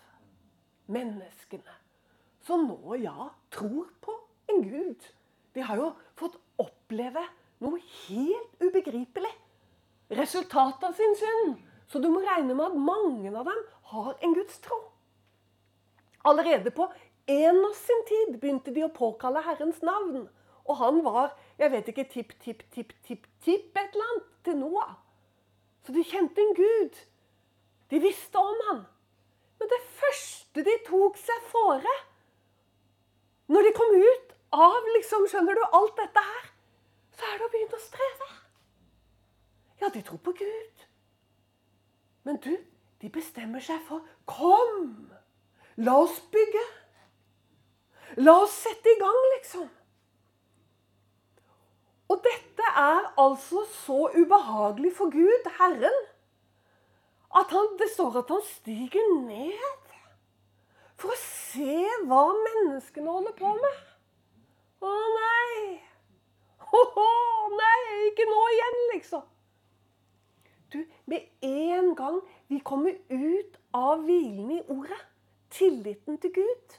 Menneskene 0.93 1.73
som 2.49 2.65
nå, 2.65 2.97
ja, 3.03 3.29
tror 3.53 3.89
på 4.01 4.15
en 4.49 4.63
Gud. 4.65 5.05
De 5.53 5.61
har 5.65 5.77
jo 5.77 5.91
fått 6.17 6.37
oppleve 6.61 7.21
noe 7.61 7.77
helt 8.07 8.63
ubegripelig. 8.63 9.31
Resultatet 10.17 10.87
av 10.87 10.95
sin 10.97 11.13
synd. 11.19 11.59
Så 11.89 12.01
du 12.01 12.09
må 12.09 12.21
regne 12.21 12.55
med 12.55 12.71
at 12.71 12.81
mange 12.89 13.29
av 13.33 13.45
dem 13.49 13.61
har 13.91 14.15
en 14.25 14.33
gudstro. 14.37 14.79
Allerede 16.29 16.73
på 16.73 16.89
Enos 17.29 17.77
sin 17.85 18.03
tid 18.09 18.35
begynte 18.41 18.73
de 18.73 18.85
å 18.85 18.93
påkalle 18.93 19.45
Herrens 19.45 19.81
navn. 19.85 20.25
Og 20.65 20.77
han 20.81 21.01
var 21.05 21.35
jeg 21.61 21.73
vet 21.73 21.89
ikke, 21.91 22.05
tipp, 22.09 22.35
tipp, 22.41 22.65
tipp, 22.73 22.93
tipp, 23.05 23.25
tipp 23.45 23.77
et 23.77 23.93
eller 23.93 24.11
annet 24.13 24.27
til 24.47 24.59
Noah. 24.61 24.93
Så 25.85 25.93
de 25.93 26.05
kjente 26.05 26.41
en 26.41 26.55
gud. 26.57 26.97
De 27.89 28.01
visste 28.01 28.41
om 28.41 28.65
han. 28.69 28.85
Men 29.59 29.71
det 29.73 29.81
første 29.99 30.63
de 30.65 30.75
tok 30.87 31.17
seg 31.19 31.49
fore 31.51 31.95
Når 33.49 33.65
de 33.65 33.71
kom 33.77 33.95
ut 33.97 34.35
av 34.53 34.89
liksom, 34.95 35.25
skjønner 35.29 35.57
du, 35.57 35.63
alt 35.73 35.95
dette 35.97 36.23
her, 36.25 36.49
så 37.17 37.25
er 37.25 37.39
det 37.39 37.47
å 37.47 37.53
begynne 37.53 37.79
å 37.79 37.83
streve. 37.83 38.29
Ja, 39.81 39.89
de 39.93 40.03
tror 40.05 40.21
på 40.23 40.35
Gud. 40.37 40.85
Men 42.27 42.37
du, 42.43 42.53
de 43.01 43.09
bestemmer 43.13 43.63
seg 43.63 43.81
for 43.87 44.05
Kom! 44.29 45.09
La 45.79 45.95
oss 46.03 46.17
bygge. 46.33 46.63
La 48.19 48.35
oss 48.43 48.57
sette 48.65 48.91
i 48.91 48.99
gang, 48.99 49.19
liksom. 49.37 49.67
Og 52.09 52.23
dette 52.25 52.71
er 52.81 53.05
altså 53.21 53.63
så 53.71 54.09
ubehagelig 54.17 54.91
for 54.97 55.13
Gud, 55.13 55.49
Herren, 55.59 55.99
at 57.39 57.53
han, 57.53 57.75
det 57.79 57.87
står 57.93 58.23
at 58.23 58.33
han 58.33 58.41
stiger 58.45 59.11
ned 59.21 59.88
for 60.99 61.15
å 61.15 61.19
se 61.19 61.83
hva 62.07 62.23
menneskene 62.35 63.09
holder 63.09 63.35
på 63.39 63.51
med. 63.55 63.83
Å 64.83 64.95
nei! 65.15 65.77
Å 66.69 67.05
nei, 67.55 67.83
ikke 68.09 68.27
nå 68.29 68.41
igjen, 68.53 68.79
liksom. 68.93 69.23
Du, 70.69 70.83
med 71.09 71.25
en 71.41 71.95
gang 71.97 72.19
vi 72.51 72.59
kommer 72.61 72.93
ut 73.09 73.55
av 73.73 74.03
hvilen 74.05 74.51
i 74.53 74.59
ordet, 74.69 74.99
tilliten 75.49 76.19
til 76.21 76.29
Gud 76.35 76.75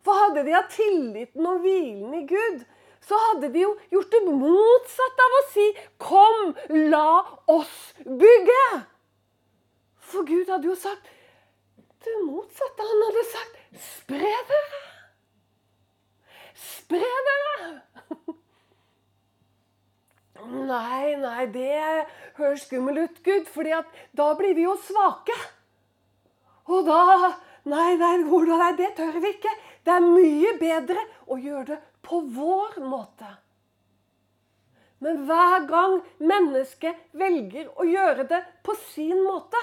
For 0.00 0.16
hadde 0.16 0.46
de 0.46 0.54
hatt 0.56 0.70
tilliten 0.72 1.44
og 1.44 1.60
hvilen 1.60 2.14
i 2.16 2.22
Gud, 2.30 2.62
så 3.04 3.18
hadde 3.26 3.50
de 3.52 3.60
jo 3.60 3.74
gjort 3.92 4.14
det 4.14 4.22
motsatt 4.24 5.20
av 5.26 5.36
å 5.38 5.42
si 5.52 5.66
'Kom, 5.98 6.54
la 6.90 7.38
oss 7.46 7.92
bygge'. 7.98 8.86
For 9.98 10.24
Gud 10.24 10.48
hadde 10.48 10.70
jo 10.70 10.74
sagt 10.74 11.06
det 12.06 12.16
motsatte. 12.26 12.88
Han 12.90 13.04
hadde 13.06 13.24
sagt 13.30 13.58
'Spre 13.86 14.34
dere'. 14.50 14.82
Spre 16.54 17.12
dere! 17.28 17.70
Nei, 20.42 21.14
nei, 21.22 21.46
det 21.54 22.06
høres 22.34 22.64
skummelt 22.66 22.98
ut, 22.98 23.22
Gud, 23.22 23.46
fordi 23.54 23.72
at 23.76 23.86
da 24.12 24.32
blir 24.34 24.56
vi 24.58 24.66
jo 24.66 24.74
svake. 24.88 25.36
Og 26.66 26.86
da 26.86 27.32
Nei, 27.62 27.94
nei, 27.94 28.16
nei, 28.18 28.72
det 28.74 28.88
tør 28.98 29.20
vi 29.22 29.36
ikke. 29.36 29.52
Det 29.86 29.92
er 29.94 30.02
mye 30.02 30.52
bedre 30.58 31.04
å 31.30 31.38
gjøre 31.38 31.66
det 31.68 31.78
på 32.02 32.18
vår 32.34 32.80
måte. 32.82 33.28
Men 35.02 35.22
hver 35.26 35.66
gang 35.70 35.94
mennesket 36.18 37.14
velger 37.18 37.70
å 37.78 37.86
gjøre 37.86 38.26
det 38.30 38.40
på 38.66 38.74
sin 38.90 39.22
måte, 39.22 39.62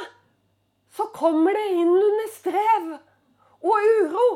så 0.95 1.09
kommer 1.15 1.53
det 1.57 1.65
inn 1.77 1.91
under 1.93 2.31
strev 2.33 2.93
og 3.59 3.89
uro 3.99 4.27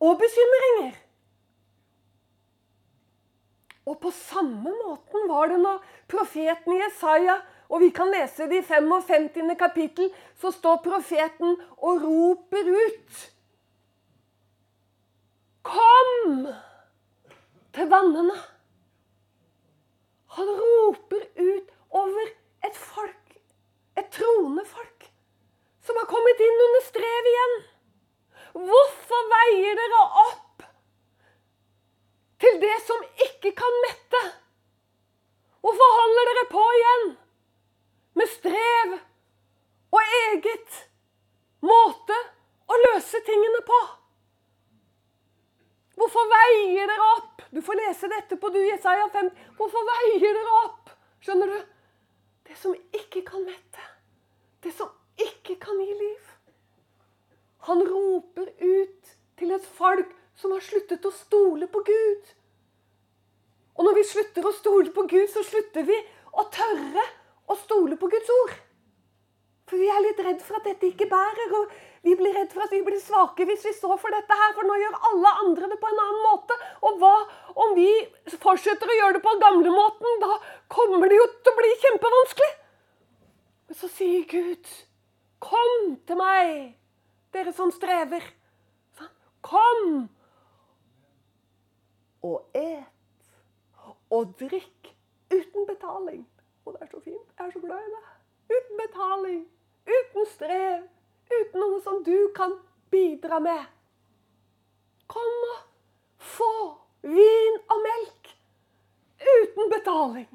og 0.00 0.18
bekymringer. 0.20 0.98
Og 3.88 3.96
på 4.02 4.12
samme 4.14 4.74
måten 4.84 5.30
var 5.30 5.50
det 5.50 5.62
når 5.62 5.80
profeten 6.10 6.76
Jesaja 6.78 7.40
og 7.70 7.80
vi 7.84 7.90
kan 7.94 8.10
lese 8.10 8.48
det 8.50 8.64
i 8.64 8.66
55. 8.66 9.54
kapittel, 9.58 10.10
så 10.40 10.50
står 10.50 10.82
profeten 10.82 11.54
og 11.78 12.02
roper 12.02 12.70
ut. 12.74 13.20
Kom 15.62 16.48
til 17.74 17.90
vannene. 17.92 18.34
Han 20.34 20.50
roper 20.62 21.22
ut 21.38 21.70
over 21.90 22.32
et 22.66 22.76
folk, 22.76 23.38
et 23.98 24.10
troende 24.14 24.64
folk, 24.66 24.99
som 25.90 25.98
har 25.98 26.06
kommet 26.06 26.40
inn 26.46 26.60
under 26.66 26.82
strev 26.86 27.28
igjen. 27.32 27.54
Hvorfor 28.54 29.30
veier 29.32 29.78
dere 29.78 30.02
opp 30.22 30.66
til 32.40 32.60
det 32.62 32.76
som 32.86 33.00
ikke 33.26 33.50
kan 33.58 33.78
mette. 33.84 34.20
Hvorfor 35.60 35.96
holder 35.96 36.28
dere 36.30 36.44
på 36.52 36.66
igjen 36.76 37.08
med 38.20 38.30
strev 38.32 38.94
og 39.90 40.14
eget 40.20 40.78
måte 41.66 42.20
å 42.70 42.78
løse 42.86 43.20
tingene 43.26 43.64
på? 43.66 43.80
Hvorfor 45.98 46.30
veier 46.36 46.86
dere 46.86 47.10
opp? 47.16 47.44
Du 47.50 47.58
får 47.66 47.82
lese 47.82 48.08
dette 48.14 48.38
på 48.38 48.52
du, 48.54 48.60
Jesaja 48.62 49.10
5. 49.12 49.34
Hvorfor 49.58 49.90
veier 49.90 50.38
dere 50.38 50.62
opp? 50.62 50.94
Skjønner 51.20 51.50
du? 51.50 51.60
Det 52.46 52.56
som 52.62 52.78
ikke 52.94 53.26
kan 53.26 53.42
mette. 53.44 53.90
Det 54.62 54.72
som 54.78 54.94
ikke 55.26 55.58
kan 55.62 55.80
gi 55.82 55.94
liv. 55.98 56.30
Han 57.68 57.82
roper 57.86 58.48
ut 58.60 59.14
til 59.40 59.52
et 59.56 59.66
folk 59.76 60.12
som 60.40 60.54
har 60.54 60.64
sluttet 60.64 61.04
å 61.04 61.12
stole 61.12 61.68
på 61.68 61.82
Gud. 61.84 62.32
Og 63.76 63.86
når 63.86 63.96
vi 64.00 64.08
slutter 64.08 64.46
å 64.46 64.56
stole 64.56 64.92
på 64.94 65.04
Gud, 65.08 65.28
så 65.32 65.44
slutter 65.44 65.86
vi 65.88 65.96
å 66.36 66.46
tørre 66.52 67.04
å 67.50 67.56
stole 67.60 67.96
på 68.00 68.08
Guds 68.12 68.32
ord. 68.42 68.58
For 69.70 69.78
vi 69.78 69.86
er 69.86 70.02
litt 70.02 70.18
redd 70.24 70.40
for 70.42 70.58
at 70.58 70.66
dette 70.66 70.88
ikke 70.88 71.06
bærer, 71.10 71.52
og 71.60 71.70
vi 72.02 72.16
blir 72.18 72.34
redd 72.34 72.50
for 72.50 72.64
at 72.64 72.72
vi 72.74 72.80
blir 72.82 72.98
svake 72.98 73.46
hvis 73.46 73.62
vi 73.68 73.72
står 73.76 74.00
for 74.02 74.10
dette 74.14 74.38
her, 74.40 74.54
for 74.56 74.66
nå 74.66 74.78
gjør 74.80 74.96
alle 75.10 75.32
andre 75.44 75.68
det 75.70 75.78
på 75.78 75.90
en 75.90 76.02
annen 76.04 76.24
måte. 76.26 76.56
Og 76.88 76.98
hva 76.98 77.14
om 77.64 77.76
vi 77.76 77.88
fortsetter 78.42 78.90
å 78.90 78.96
gjøre 78.98 79.18
det 79.18 79.24
på 79.24 79.34
den 79.36 79.44
gamle 79.44 79.74
måten? 79.74 80.22
Da 80.24 80.40
kommer 80.74 81.06
det 81.12 81.20
jo 81.20 81.28
til 81.38 81.52
å 81.52 81.58
bli 81.60 81.72
kjempevanskelig. 81.84 82.50
Men 83.70 83.78
så 83.78 83.90
sier 83.94 84.24
Gud, 84.32 84.72
kom 85.40 85.96
til 86.06 86.20
meg, 86.20 86.76
dere 87.34 87.52
som 87.56 87.72
strever. 87.74 88.24
Kom 89.40 90.08
og 92.22 92.56
et 92.56 93.00
og 94.10 94.34
drikk 94.40 94.90
uten 95.30 95.66
betaling. 95.66 96.24
Og 96.64 96.74
det 96.74 96.82
er 96.82 96.90
så 96.90 97.00
fint. 97.00 97.28
Jeg 97.38 97.46
er 97.46 97.52
så 97.52 97.60
glad 97.60 97.78
i 97.78 97.92
det. 97.94 98.02
Uten 98.50 98.80
betaling, 98.82 99.40
uten 99.86 100.26
strev, 100.26 100.82
uten 101.30 101.62
noe 101.62 101.80
som 101.84 102.02
du 102.04 102.16
kan 102.36 102.56
bidra 102.90 103.38
med. 103.38 103.64
Kom 105.10 105.46
og 105.54 105.62
få 106.18 106.52
vin 107.06 107.58
og 107.70 107.82
melk. 107.86 108.34
Uten 109.20 109.72
betaling. 109.72 110.28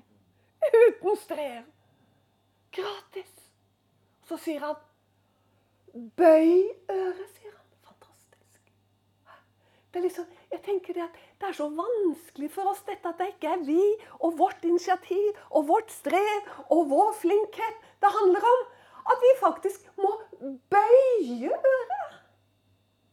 Uten 0.65 1.18
strev. 1.20 1.63
Gratis. 2.72 3.34
Så 4.26 4.38
sier 4.41 4.63
han 4.65 4.76
Bøy 5.96 6.50
øret, 6.92 7.28
sier 7.38 7.52
han. 7.56 7.68
Fantastisk. 7.88 8.72
Det 9.94 10.00
er 10.00 10.04
liksom, 10.04 10.26
jeg 10.52 10.60
tenker 10.66 10.98
det 10.98 11.04
at 11.06 11.20
det 11.40 11.48
er 11.48 11.56
så 11.56 11.70
vanskelig 11.72 12.50
for 12.52 12.68
oss 12.72 12.82
dette 12.88 13.08
at 13.08 13.22
det 13.22 13.30
ikke 13.32 13.54
er 13.54 13.62
vi 13.64 13.84
og 14.20 14.36
vårt 14.40 14.66
initiativ 14.68 15.40
og 15.50 15.70
vårt 15.70 15.94
strev 15.96 16.50
og 16.68 16.90
vår 16.92 17.14
flinkhet 17.22 17.88
det 18.04 18.12
handler 18.18 18.48
om. 18.50 18.66
At 19.06 19.24
vi 19.24 19.32
faktisk 19.40 19.88
må 20.02 20.12
bøye 20.74 21.54
øret. 21.54 22.20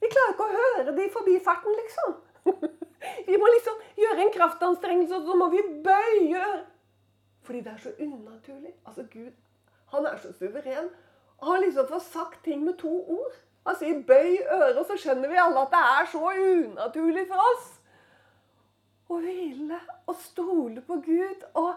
Vi 0.03 0.11
klarer 0.11 0.35
ikke 0.35 0.49
å 0.49 0.57
høre 0.57 0.97
det 0.97 1.07
i 1.07 1.15
forbifarten, 1.15 1.79
liksom. 1.85 2.19
Vi 3.27 3.37
må 3.39 3.47
liksom 3.51 3.79
gjøre 3.99 4.25
en 4.25 4.33
kraftanstrengelse, 4.35 5.17
og 5.19 5.27
så 5.27 5.35
må 5.39 5.49
vi 5.51 5.63
bøye 5.85 6.39
øret. 6.39 6.67
Fordi 7.43 7.61
det 7.61 7.73
er 7.73 7.81
så 7.83 7.93
unaturlig. 7.99 8.75
Altså, 8.87 9.07
Gud, 9.11 9.33
han 9.95 10.07
er 10.07 10.19
så 10.23 10.33
suveren. 10.39 10.91
Han 11.43 11.61
liksom 11.61 11.87
fått 11.87 12.03
sagt 12.03 12.45
ting 12.45 12.65
med 12.65 12.79
to 12.79 12.93
ord. 13.19 13.33
Han 13.67 13.77
sier 13.77 14.03
'bøy 14.03 14.39
øret', 14.51 14.87
så 14.87 14.97
skjønner 14.97 15.29
vi 15.29 15.37
alle 15.39 15.61
at 15.61 15.71
det 15.71 15.79
er 15.79 16.07
så 16.13 16.19
unaturlig 16.19 17.27
for 17.29 17.43
oss. 17.51 17.67
Å 19.09 19.19
hvile 19.19 19.81
og 20.07 20.17
stole 20.17 20.81
på 20.81 20.95
Gud 20.95 21.45
og 21.55 21.75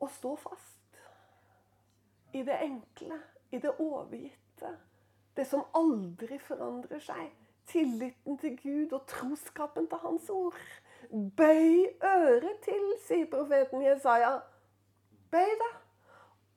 Å 0.00 0.06
stå 0.08 0.36
fast 0.36 1.00
i 2.32 2.42
det 2.42 2.56
enkle, 2.64 3.18
i 3.50 3.58
det 3.58 3.70
overgitte. 3.78 4.70
Det 5.36 5.46
som 5.46 5.66
aldri 5.74 6.38
forandrer 6.38 6.98
seg. 7.04 7.28
Tilliten 7.66 8.38
til 8.38 8.56
Gud 8.62 8.92
og 8.92 9.06
troskapen 9.06 9.86
til 9.88 10.00
Hans 10.02 10.30
ord. 10.30 10.56
Bøy 11.36 11.86
øret 12.02 12.56
til, 12.64 12.86
sier 13.04 13.28
profeten 13.30 13.84
Jesaja. 13.84 14.40
Deg. 15.32 15.62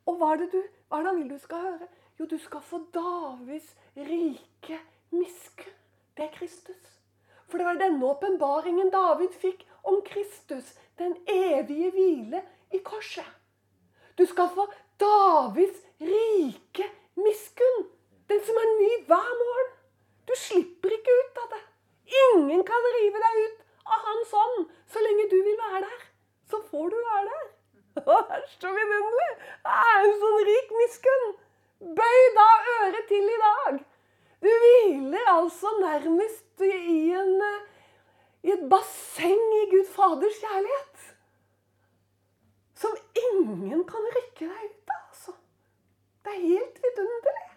Og 0.05 0.17
hva 0.19 0.33
er 0.33 0.43
det 0.43 0.49
du, 0.53 0.62
hva 0.89 1.13
vil 1.13 1.29
du 1.29 1.38
skal 1.39 1.62
høre? 1.67 1.88
Jo, 2.19 2.25
du 2.29 2.38
skal 2.38 2.62
få 2.62 2.81
Davids 2.93 3.69
rike 3.95 4.79
miskunn. 5.13 5.79
Det 6.17 6.27
er 6.27 6.36
Kristus. 6.36 6.89
For 7.49 7.57
det 7.57 7.65
var 7.65 7.79
denne 7.81 8.05
åpenbaringen 8.05 8.91
David 8.93 9.33
fikk 9.41 9.63
om 9.83 10.01
Kristus. 10.05 10.73
Den 10.97 11.15
evige 11.29 11.89
hvile 11.93 12.43
i 12.73 12.81
korset. 12.86 13.25
Du 14.17 14.25
skal 14.29 14.49
få 14.53 14.67
Davids 15.01 15.81
rike 16.01 16.89
miskunn. 17.17 17.88
Den 18.29 18.41
som 18.45 18.62
er 18.62 18.75
ny 18.77 18.91
hver 19.07 19.33
morgen. 19.41 19.73
Du 20.27 20.33
slipper 20.38 20.93
ikke 20.97 21.17
ut 21.21 21.41
av 21.43 21.49
det. 21.55 21.63
Ingen 22.23 22.63
kan 22.67 22.88
rive 22.97 23.25
deg 23.25 23.41
ut 23.45 23.65
av 23.89 24.05
Hans 24.07 24.38
ånd 24.45 24.69
så 24.93 25.01
lenge 25.01 25.29
du 25.31 25.39
vil 25.41 25.59
være 25.65 25.83
der. 25.88 26.05
Så 26.49 26.62
får 26.69 26.93
du 26.93 26.97
være 26.97 27.25
der. 27.31 27.52
Det 28.06 28.36
er 28.36 28.45
så 28.60 28.69
vidunderlig! 28.73 29.34
Det 29.65 29.73
er 29.79 29.99
en 30.03 30.15
sånn 30.21 30.39
rik 30.47 30.71
miskunn. 30.79 31.25
Bøy 31.99 32.23
da 32.38 32.47
øret 32.79 33.06
til 33.12 33.27
i 33.29 33.41
dag. 33.41 33.77
Du 34.43 34.49
hviler 34.63 35.29
altså 35.34 35.71
nærmest 35.82 36.63
i, 36.65 37.12
en, 37.19 37.36
i 38.43 38.56
et 38.56 38.65
basseng 38.71 39.45
i 39.60 39.62
Gud 39.75 39.86
Faders 39.93 40.41
kjærlighet. 40.41 41.06
Som 42.82 42.97
ingen 43.27 43.86
kan 43.88 44.10
rykke 44.17 44.49
deg 44.49 44.65
ut 44.65 44.93
av. 44.97 45.06
Altså. 45.13 45.38
Det 46.25 46.34
er 46.34 46.43
helt 46.49 46.84
vidunderlig. 46.88 47.47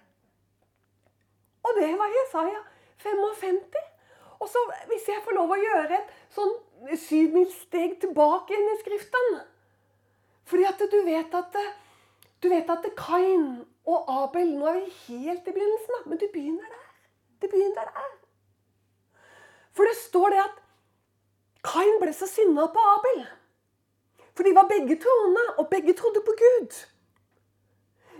Og 1.66 1.81
det 1.81 1.90
var 1.99 2.14
Jesaja 2.20 2.62
55. 3.09 3.61
Og 4.37 4.49
så, 4.53 4.62
hvis 4.92 5.09
jeg 5.09 5.25
får 5.25 5.35
lov 5.40 5.51
å 5.55 5.62
gjøre 5.64 5.96
et 5.96 6.16
sånn 6.37 6.57
syvmilssteg 7.09 7.96
tilbake 8.05 8.55
inn 8.55 8.75
i 8.75 8.81
Skriften 8.85 9.38
Fordi 10.46 10.66
at 10.68 10.82
du 10.92 11.00
vet 11.04 11.35
at 11.35 11.56
du 12.42 12.48
vet 12.52 12.70
at 12.70 12.85
Kain 12.98 13.64
og 13.87 14.11
Abel 14.12 14.52
Nå 14.59 14.66
er 14.70 14.82
vi 14.85 14.92
helt 15.06 15.48
i 15.48 15.54
begynnelsen, 15.54 16.04
men 16.06 16.18
du 16.20 16.26
begynner 16.32 16.68
der. 16.74 16.85
Det 17.42 17.50
begynner 17.50 17.88
der. 17.88 18.12
For 19.76 19.88
det 19.88 19.96
står 19.96 20.35
det 20.35 20.42
at 20.44 20.61
Kain 21.66 21.98
ble 22.02 22.12
så 22.14 22.28
sinna 22.30 22.66
på 22.72 22.85
Abel. 22.92 23.24
For 24.37 24.46
de 24.46 24.52
var 24.54 24.68
begge 24.68 24.98
troende, 25.00 25.42
og 25.59 25.70
begge 25.70 25.94
trodde 25.96 26.22
på 26.26 26.37
Gud. 26.42 26.76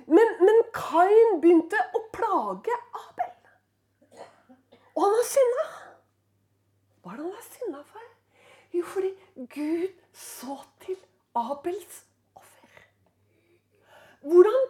Men, 0.07 0.33
men 0.41 0.63
Kain 0.75 1.39
begynte 1.43 1.81
å 1.95 2.03
plage 2.15 2.81
Abel. 3.03 3.33
Og 4.97 5.05
han 5.05 5.17
var 5.19 5.29
sinna. 5.29 5.67
Hva 7.03 7.13
er 7.13 7.19
det 7.19 7.27
han 7.27 7.35
var 7.37 7.47
sinna 7.51 7.85
for? 7.85 8.11
Jo, 8.73 8.85
fordi 8.91 9.13
Gud 9.53 9.93
så 10.17 10.59
til 10.83 10.99
Abels. 11.37 12.06
Hvordan 14.21 14.67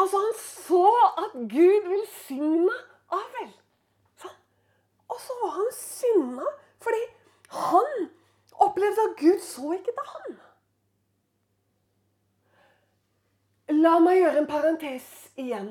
Altså, 0.00 0.16
han 0.16 0.34
så 0.38 0.84
at 1.18 1.32
Gud 1.50 1.88
velsigna 1.88 2.76
Abel. 3.10 3.50
Og 5.08 5.20
så 5.20 5.32
var 5.42 5.50
han 5.50 5.72
sinna 5.74 6.46
fordi 6.80 7.00
han 7.50 8.10
opplevde 8.52 9.02
at 9.10 9.16
Gud 9.18 9.40
så 9.42 9.72
ikke 9.72 9.92
til 9.98 10.06
han. 10.14 10.38
La 13.82 13.98
meg 14.02 14.20
gjøre 14.20 14.38
en 14.40 14.48
parentes 14.50 15.08
igjen 15.38 15.70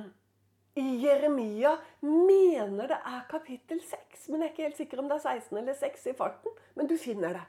i 0.79 0.86
Jeremia 1.03 1.73
mener 2.01 2.91
det 2.91 2.99
er 2.99 3.23
kapittel 3.32 3.82
6. 3.82 4.27
Men 4.29 4.41
jeg 4.41 4.47
er 4.47 4.51
ikke 4.53 4.67
helt 4.67 4.77
sikker 4.84 5.01
om 5.01 5.10
det 5.10 5.17
er 5.17 5.39
16 5.39 5.58
eller 5.58 5.79
6 5.79 6.05
i 6.12 6.13
farten. 6.17 6.60
Men 6.75 6.88
du 6.88 6.95
finner 6.97 7.39
det. 7.39 7.45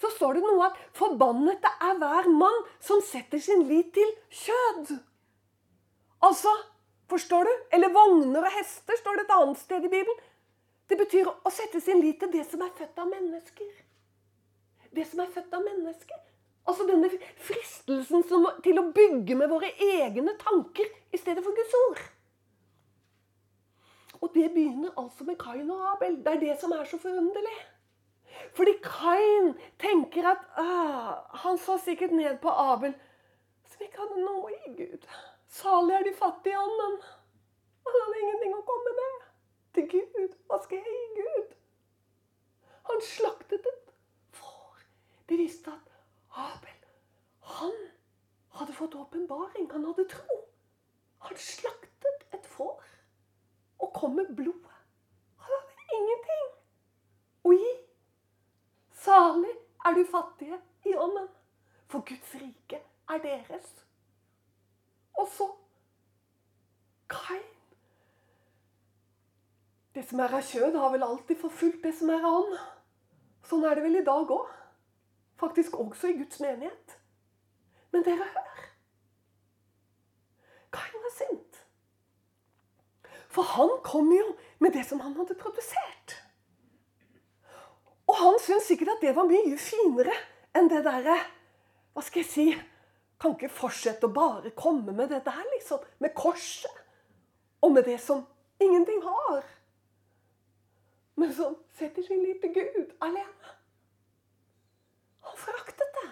Så 0.00 0.10
står 0.16 0.34
det 0.34 0.42
noe 0.42 0.66
at 0.66 0.78
'forbannet 0.98 1.64
er 1.72 1.98
hver 1.98 2.28
mann 2.28 2.62
som 2.80 3.00
setter 3.00 3.38
sin 3.38 3.66
lit 3.68 3.92
til 3.94 4.10
kjød'. 4.30 4.98
Altså, 6.22 6.50
forstår 7.08 7.44
du? 7.44 7.52
Eller 7.72 7.92
vogner 7.92 8.44
og 8.44 8.52
hester, 8.52 8.96
står 8.96 9.16
det 9.16 9.24
et 9.24 9.36
annet 9.36 9.58
sted 9.58 9.84
i 9.84 9.92
Bibelen. 9.92 10.22
Det 10.88 10.98
betyr 10.98 11.28
å 11.28 11.50
sette 11.50 11.80
sin 11.80 12.00
lit 12.00 12.20
til 12.20 12.32
det 12.32 12.44
som 12.50 12.62
er 12.62 12.72
født 12.76 12.98
av 12.98 13.08
mennesker. 13.08 13.70
Det 14.94 15.06
som 15.06 15.20
er 15.20 15.30
født 15.32 15.54
av 15.54 15.64
mennesker. 15.64 16.20
Altså 16.66 16.86
denne 16.88 17.10
fristelsen 17.44 18.24
til 18.64 18.80
å 18.80 18.90
bygge 18.96 19.36
med 19.36 19.50
våre 19.52 19.68
egne 19.84 20.32
tanker 20.40 20.88
i 21.12 21.20
stedet 21.20 21.44
for 21.44 21.56
Guds 21.56 21.74
ord. 21.80 22.02
Og 24.22 24.30
det 24.32 24.50
begynner 24.54 24.94
altså 24.96 25.26
med 25.28 25.36
Kain 25.40 25.70
og 25.70 25.82
Abel. 25.92 26.16
Det 26.24 26.32
er 26.32 26.40
det 26.40 26.54
som 26.60 26.72
er 26.72 26.86
så 26.88 26.98
forunderlig. 27.00 27.56
Fordi 28.54 28.74
Kain 28.82 29.54
tenker 29.78 30.28
at 30.30 30.42
ah, 30.56 31.38
Han 31.44 31.58
så 31.58 31.78
sikkert 31.78 32.12
ned 32.14 32.38
på 32.42 32.50
Abel, 32.50 32.94
som 33.66 33.82
ikke 33.82 34.02
hadde 34.02 34.24
noe 34.24 34.52
i 34.54 34.74
Gud. 34.78 35.06
Salig 35.50 35.94
er 35.96 36.06
de 36.06 36.14
fattige 36.18 36.54
i 36.54 36.62
ånden. 36.62 36.96
Han 37.86 37.98
hadde 38.00 38.22
ingenting 38.22 38.54
å 38.56 38.64
komme 38.66 38.94
med 39.00 39.26
til 39.76 39.88
Gud. 39.92 40.36
Hva 40.48 40.60
skal 40.62 40.80
jeg 40.80 40.94
gi 40.94 41.22
Gud? 41.22 41.54
Han 42.90 43.02
slaktet 43.02 43.66
et 43.70 43.92
får. 44.38 44.86
De 45.28 45.38
visste 45.40 45.72
at 45.72 45.92
Abel, 46.44 46.80
han 47.58 47.76
hadde 48.58 48.72
fått 48.72 48.94
åpenbaring. 48.94 49.70
Han 49.72 49.86
hadde 49.88 50.08
tro. 50.10 50.40
Han 51.28 51.36
slaktet 51.40 52.26
et 52.34 52.46
får 52.46 52.82
og 53.78 53.92
kom 53.94 54.18
med 54.18 54.34
blodet. 54.36 54.78
Han 55.36 55.54
hadde 55.54 55.96
ingenting 55.98 56.44
å 57.44 57.54
gi. 57.56 57.72
Salig 59.14 59.50
er 59.84 59.94
du 59.94 60.04
fattige 60.10 60.56
i 60.84 60.94
ånden, 60.98 61.28
for 61.86 62.02
Guds 62.08 62.34
rike 62.34 62.80
er 63.08 63.18
deres. 63.22 63.84
Og 65.14 65.28
så 65.28 65.46
Kain. 67.08 67.44
Det 69.94 70.02
som 70.08 70.18
er 70.18 70.34
av 70.34 70.42
kjød, 70.42 70.78
har 70.80 70.90
vel 70.90 71.06
alltid 71.06 71.38
forfulgt 71.38 71.84
det 71.84 71.92
som 71.94 72.10
er 72.10 72.26
av 72.26 72.40
ånd. 72.40 72.56
Sånn 73.46 73.62
er 73.68 73.78
det 73.78 73.84
vel 73.84 74.00
i 74.00 74.04
dag 74.08 74.34
òg. 74.34 74.50
Faktisk 75.38 75.78
også 75.78 76.10
i 76.10 76.18
Guds 76.18 76.40
menighet. 76.42 76.98
Men 77.92 78.02
dere 78.02 78.26
hør. 78.34 78.66
Kain 80.74 81.06
var 81.06 81.14
sint. 81.20 81.62
For 83.30 83.46
han 83.54 83.78
kom 83.86 84.10
jo 84.10 84.34
med 84.58 84.74
det 84.74 84.88
som 84.88 85.04
han 85.06 85.14
hadde 85.20 85.38
produsert. 85.38 86.18
Og 88.08 88.16
han 88.18 88.38
syntes 88.42 88.68
sikkert 88.68 88.96
at 88.96 89.02
det 89.04 89.14
var 89.16 89.28
mye 89.28 89.56
finere 89.60 90.14
enn 90.54 90.70
det 90.70 90.84
derre 90.86 91.16
Hva 91.94 92.02
skal 92.02 92.24
jeg 92.24 92.30
si? 92.30 92.46
Kan 93.20 93.36
ikke 93.36 93.52
fortsette 93.54 94.08
å 94.08 94.12
bare 94.12 94.50
komme 94.58 94.92
med 94.92 95.12
det 95.12 95.22
der, 95.24 95.44
liksom. 95.54 95.82
Med 96.02 96.10
korset. 96.18 96.82
Og 97.62 97.72
med 97.72 97.86
det 97.86 98.00
som 98.02 98.24
ingenting 98.60 98.98
har. 99.04 99.44
Men 101.16 101.30
som 101.32 101.54
setter 101.78 102.02
sin 102.02 102.24
lit 102.24 102.42
Gud 102.42 102.90
alene. 103.00 103.54
Han 105.24 105.38
foraktet 105.38 105.94
det. 106.00 106.10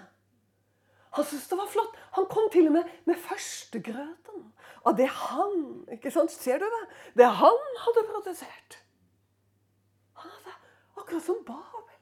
Han 1.19 1.27
syntes 1.27 1.51
det 1.51 1.59
var 1.59 1.73
flott. 1.75 1.99
Han 2.17 2.31
kom 2.31 2.49
til 2.55 2.71
og 2.71 2.79
med 2.79 2.95
med 3.11 3.19
førstegrøten 3.27 4.47
av 4.87 4.97
det 4.99 5.09
han 5.11 5.59
ikke 5.95 6.11
sant, 6.11 6.33
Ser 6.33 6.63
du 6.63 6.67
det? 6.67 6.85
Det 7.19 7.27
han 7.27 7.61
hadde 7.85 8.07
produsert. 8.09 8.82
Akkurat 11.03 11.25
som 11.25 11.45
Babel. 11.47 11.97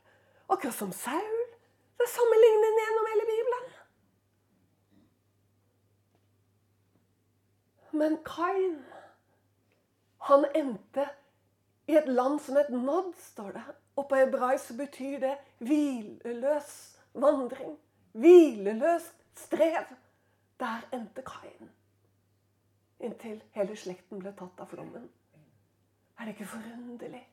Akkurat 0.46 0.74
som 0.74 0.92
Saul. 0.92 1.40
Det 1.96 2.04
er 2.04 2.12
sammenlignende 2.12 2.82
gjennom 2.84 3.06
hele 3.10 3.24
Bibelen. 3.30 3.70
Men 7.92 8.18
Kain, 8.24 8.76
han 10.28 10.44
endte 10.54 11.08
i 11.88 11.96
et 11.96 12.08
land 12.08 12.38
som 12.44 12.56
het 12.60 12.70
Nod, 12.70 13.14
står 13.18 13.50
det. 13.56 13.64
Og 13.96 14.08
på 14.08 14.20
hebraisk 14.20 14.76
betyr 14.76 15.18
det 15.24 15.34
hvileløs 15.58 16.76
vandring. 17.12 17.78
Hvileløst 18.12 19.16
strev. 19.34 19.84
Der 20.60 20.88
endte 20.92 21.24
Kain. 21.24 21.72
Inntil 23.00 23.40
hele 23.56 23.76
slekten 23.76 24.20
ble 24.20 24.36
tatt 24.36 24.60
av 24.60 24.68
flommen. 24.68 25.08
Er 26.20 26.28
det 26.28 26.36
ikke 26.36 26.52
forunderlig? 26.52 27.24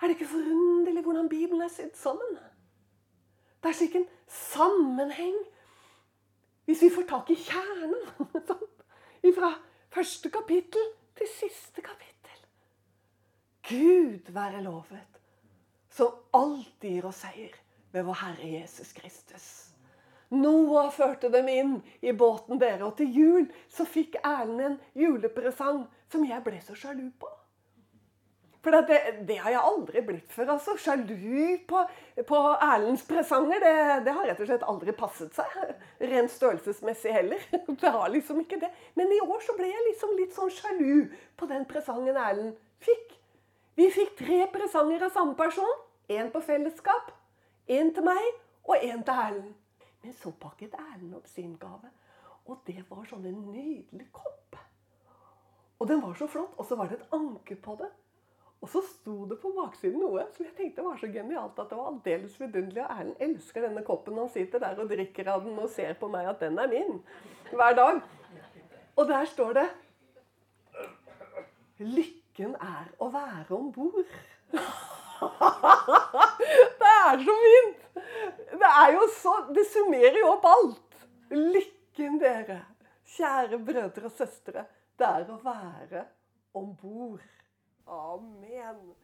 Er 0.00 0.08
det 0.08 0.16
ikke 0.16 0.32
forunderlig 0.32 1.02
hvordan 1.04 1.28
Bibelen 1.28 1.62
er 1.62 1.68
sydd 1.68 1.94
sammen? 1.94 2.38
Det 3.60 3.68
er 3.68 3.76
slik 3.76 3.96
en 3.98 4.08
sammenheng 4.26 5.36
hvis 6.64 6.82
vi 6.82 6.90
får 6.94 7.08
tak 7.10 7.30
i 7.30 7.36
kjernen. 7.36 7.96
Fra 9.36 9.50
første 9.92 10.30
kapittel 10.30 10.86
til 11.18 11.28
siste 11.28 11.82
kapittel. 11.82 12.38
Gud 13.68 14.32
være 14.32 14.62
lovet, 14.62 15.18
som 15.90 16.16
alltid 16.34 16.88
gir 16.96 17.08
oss 17.10 17.20
seier 17.24 17.58
ved 17.92 18.06
vår 18.06 18.18
Herre 18.22 18.52
Jesus 18.54 18.92
Kristus. 18.96 19.48
Noah 20.30 20.92
førte 20.94 21.30
dem 21.30 21.48
inn 21.50 21.76
i 22.06 22.14
båten 22.14 22.58
dere, 22.62 22.86
og 22.86 22.96
til 22.98 23.10
jul 23.14 23.46
så 23.70 23.86
fikk 23.86 24.20
Erlend 24.22 24.62
en 24.66 24.78
julepresang 24.94 25.84
som 26.10 26.26
jeg 26.26 26.42
ble 26.46 26.60
så 26.62 26.78
sjalu 26.78 27.08
på. 27.18 27.30
For 28.60 28.76
det, 28.76 28.98
det, 29.24 29.38
har 29.40 29.54
jeg 29.54 29.60
aldri 29.64 30.02
blitt 30.04 30.32
før. 30.34 30.50
altså. 30.54 30.74
Sjalu 30.76 31.62
på, 31.68 31.80
på 32.28 32.40
Erlends 32.60 33.06
presanger, 33.08 33.62
det, 33.62 33.76
det, 34.04 34.12
har 34.16 34.26
rett 34.28 34.42
og 34.42 34.50
slett 34.50 34.66
aldri 34.68 34.92
passet 34.96 35.36
seg. 35.36 35.54
Rent 36.10 36.32
størrelsesmessig 36.34 37.14
heller. 37.14 37.46
Det 37.80 37.92
har 37.94 38.12
liksom 38.12 38.42
ikke 38.42 38.60
det. 38.60 38.68
Men 39.00 39.12
i 39.16 39.22
år 39.24 39.40
så 39.46 39.56
ble 39.56 39.70
jeg 39.70 39.86
liksom 39.88 40.12
litt 40.18 40.36
sånn 40.36 40.52
sjalu 40.52 41.08
på 41.40 41.48
den 41.48 41.64
presangen 41.70 42.18
Erlend 42.20 42.58
fikk. 42.84 43.16
Vi 43.80 43.86
fikk 43.94 44.18
tre 44.18 44.42
presanger 44.52 45.06
av 45.08 45.14
samme 45.14 45.38
person. 45.38 45.80
Én 46.10 46.28
på 46.34 46.42
fellesskap, 46.42 47.12
én 47.70 47.92
til 47.94 48.04
meg 48.04 48.24
og 48.66 48.82
én 48.82 49.00
til 49.06 49.14
Erlend. 49.14 49.54
Men 50.02 50.16
så 50.20 50.32
pakket 50.42 50.74
Erlend 50.74 51.16
opp 51.16 51.28
sin 51.30 51.54
gave, 51.60 51.88
og 52.48 52.60
det 52.66 52.82
var 52.88 53.06
sånn 53.08 53.28
en 53.30 53.40
nydelig 53.52 54.08
kopp. 54.12 54.58
Og 55.80 55.88
den 55.88 56.02
var 56.02 56.16
så 56.18 56.28
flott, 56.28 56.52
og 56.58 56.66
så 56.68 56.76
var 56.76 56.90
det 56.90 56.98
et 56.98 57.14
anker 57.16 57.60
på 57.62 57.78
det. 57.80 57.88
Og 58.60 58.68
så 58.68 58.82
sto 58.84 59.24
det 59.24 59.38
på 59.40 59.50
baksiden 59.56 60.02
noe 60.02 60.26
som 60.34 60.44
jeg 60.44 60.52
tenkte 60.58 60.84
var 60.84 60.98
så 61.00 61.08
genialt 61.08 61.56
at 61.58 61.70
det 61.70 61.78
var 61.78 61.88
aldeles 61.94 62.34
vidunderlig. 62.36 62.82
Og 62.84 62.90
Erlend 62.92 63.22
elsker 63.24 63.64
denne 63.64 63.84
koppen. 63.86 64.18
Han 64.20 64.28
sitter 64.32 64.60
der 64.60 64.82
og 64.82 64.90
drikker 64.90 65.30
av 65.32 65.46
den 65.46 65.56
og 65.58 65.70
ser 65.72 65.94
på 66.00 66.10
meg 66.12 66.28
at 66.28 66.42
den 66.44 66.60
er 66.60 66.68
min 66.68 66.98
hver 67.54 67.78
dag. 67.78 68.02
Og 69.00 69.08
der 69.08 69.24
står 69.30 69.56
det 69.56 69.68
Lykken 71.80 72.52
er 72.60 72.90
å 73.00 73.08
være 73.08 73.56
om 73.56 73.70
bord. 73.72 74.04
det 76.82 76.90
er 76.90 77.24
så 77.24 77.36
fint! 77.46 77.80
Det 78.60 78.70
er 78.82 78.92
jo 78.92 79.06
så 79.16 79.34
Det 79.56 79.64
summerer 79.72 80.20
jo 80.20 80.34
opp 80.34 80.44
alt. 80.50 81.00
Lykken, 81.32 82.20
dere, 82.20 82.60
kjære 83.16 83.58
brødre 83.64 84.10
og 84.10 84.16
søstre, 84.18 84.68
det 84.98 85.06
er 85.08 85.28
å 85.32 85.40
være 85.44 86.04
om 86.58 86.74
bord. 86.76 87.24
Amen. 87.90 88.94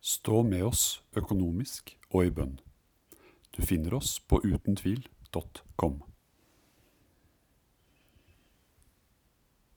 Stå 0.00 0.42
med 0.42 0.62
oss 0.64 1.02
økonomisk 1.18 1.96
og 2.12 2.28
i 2.28 2.30
bønn. 2.30 2.60
Du 3.50 3.64
finner 3.66 3.96
oss 3.98 4.20
på 4.20 4.38
utentvil.com. 4.44 5.96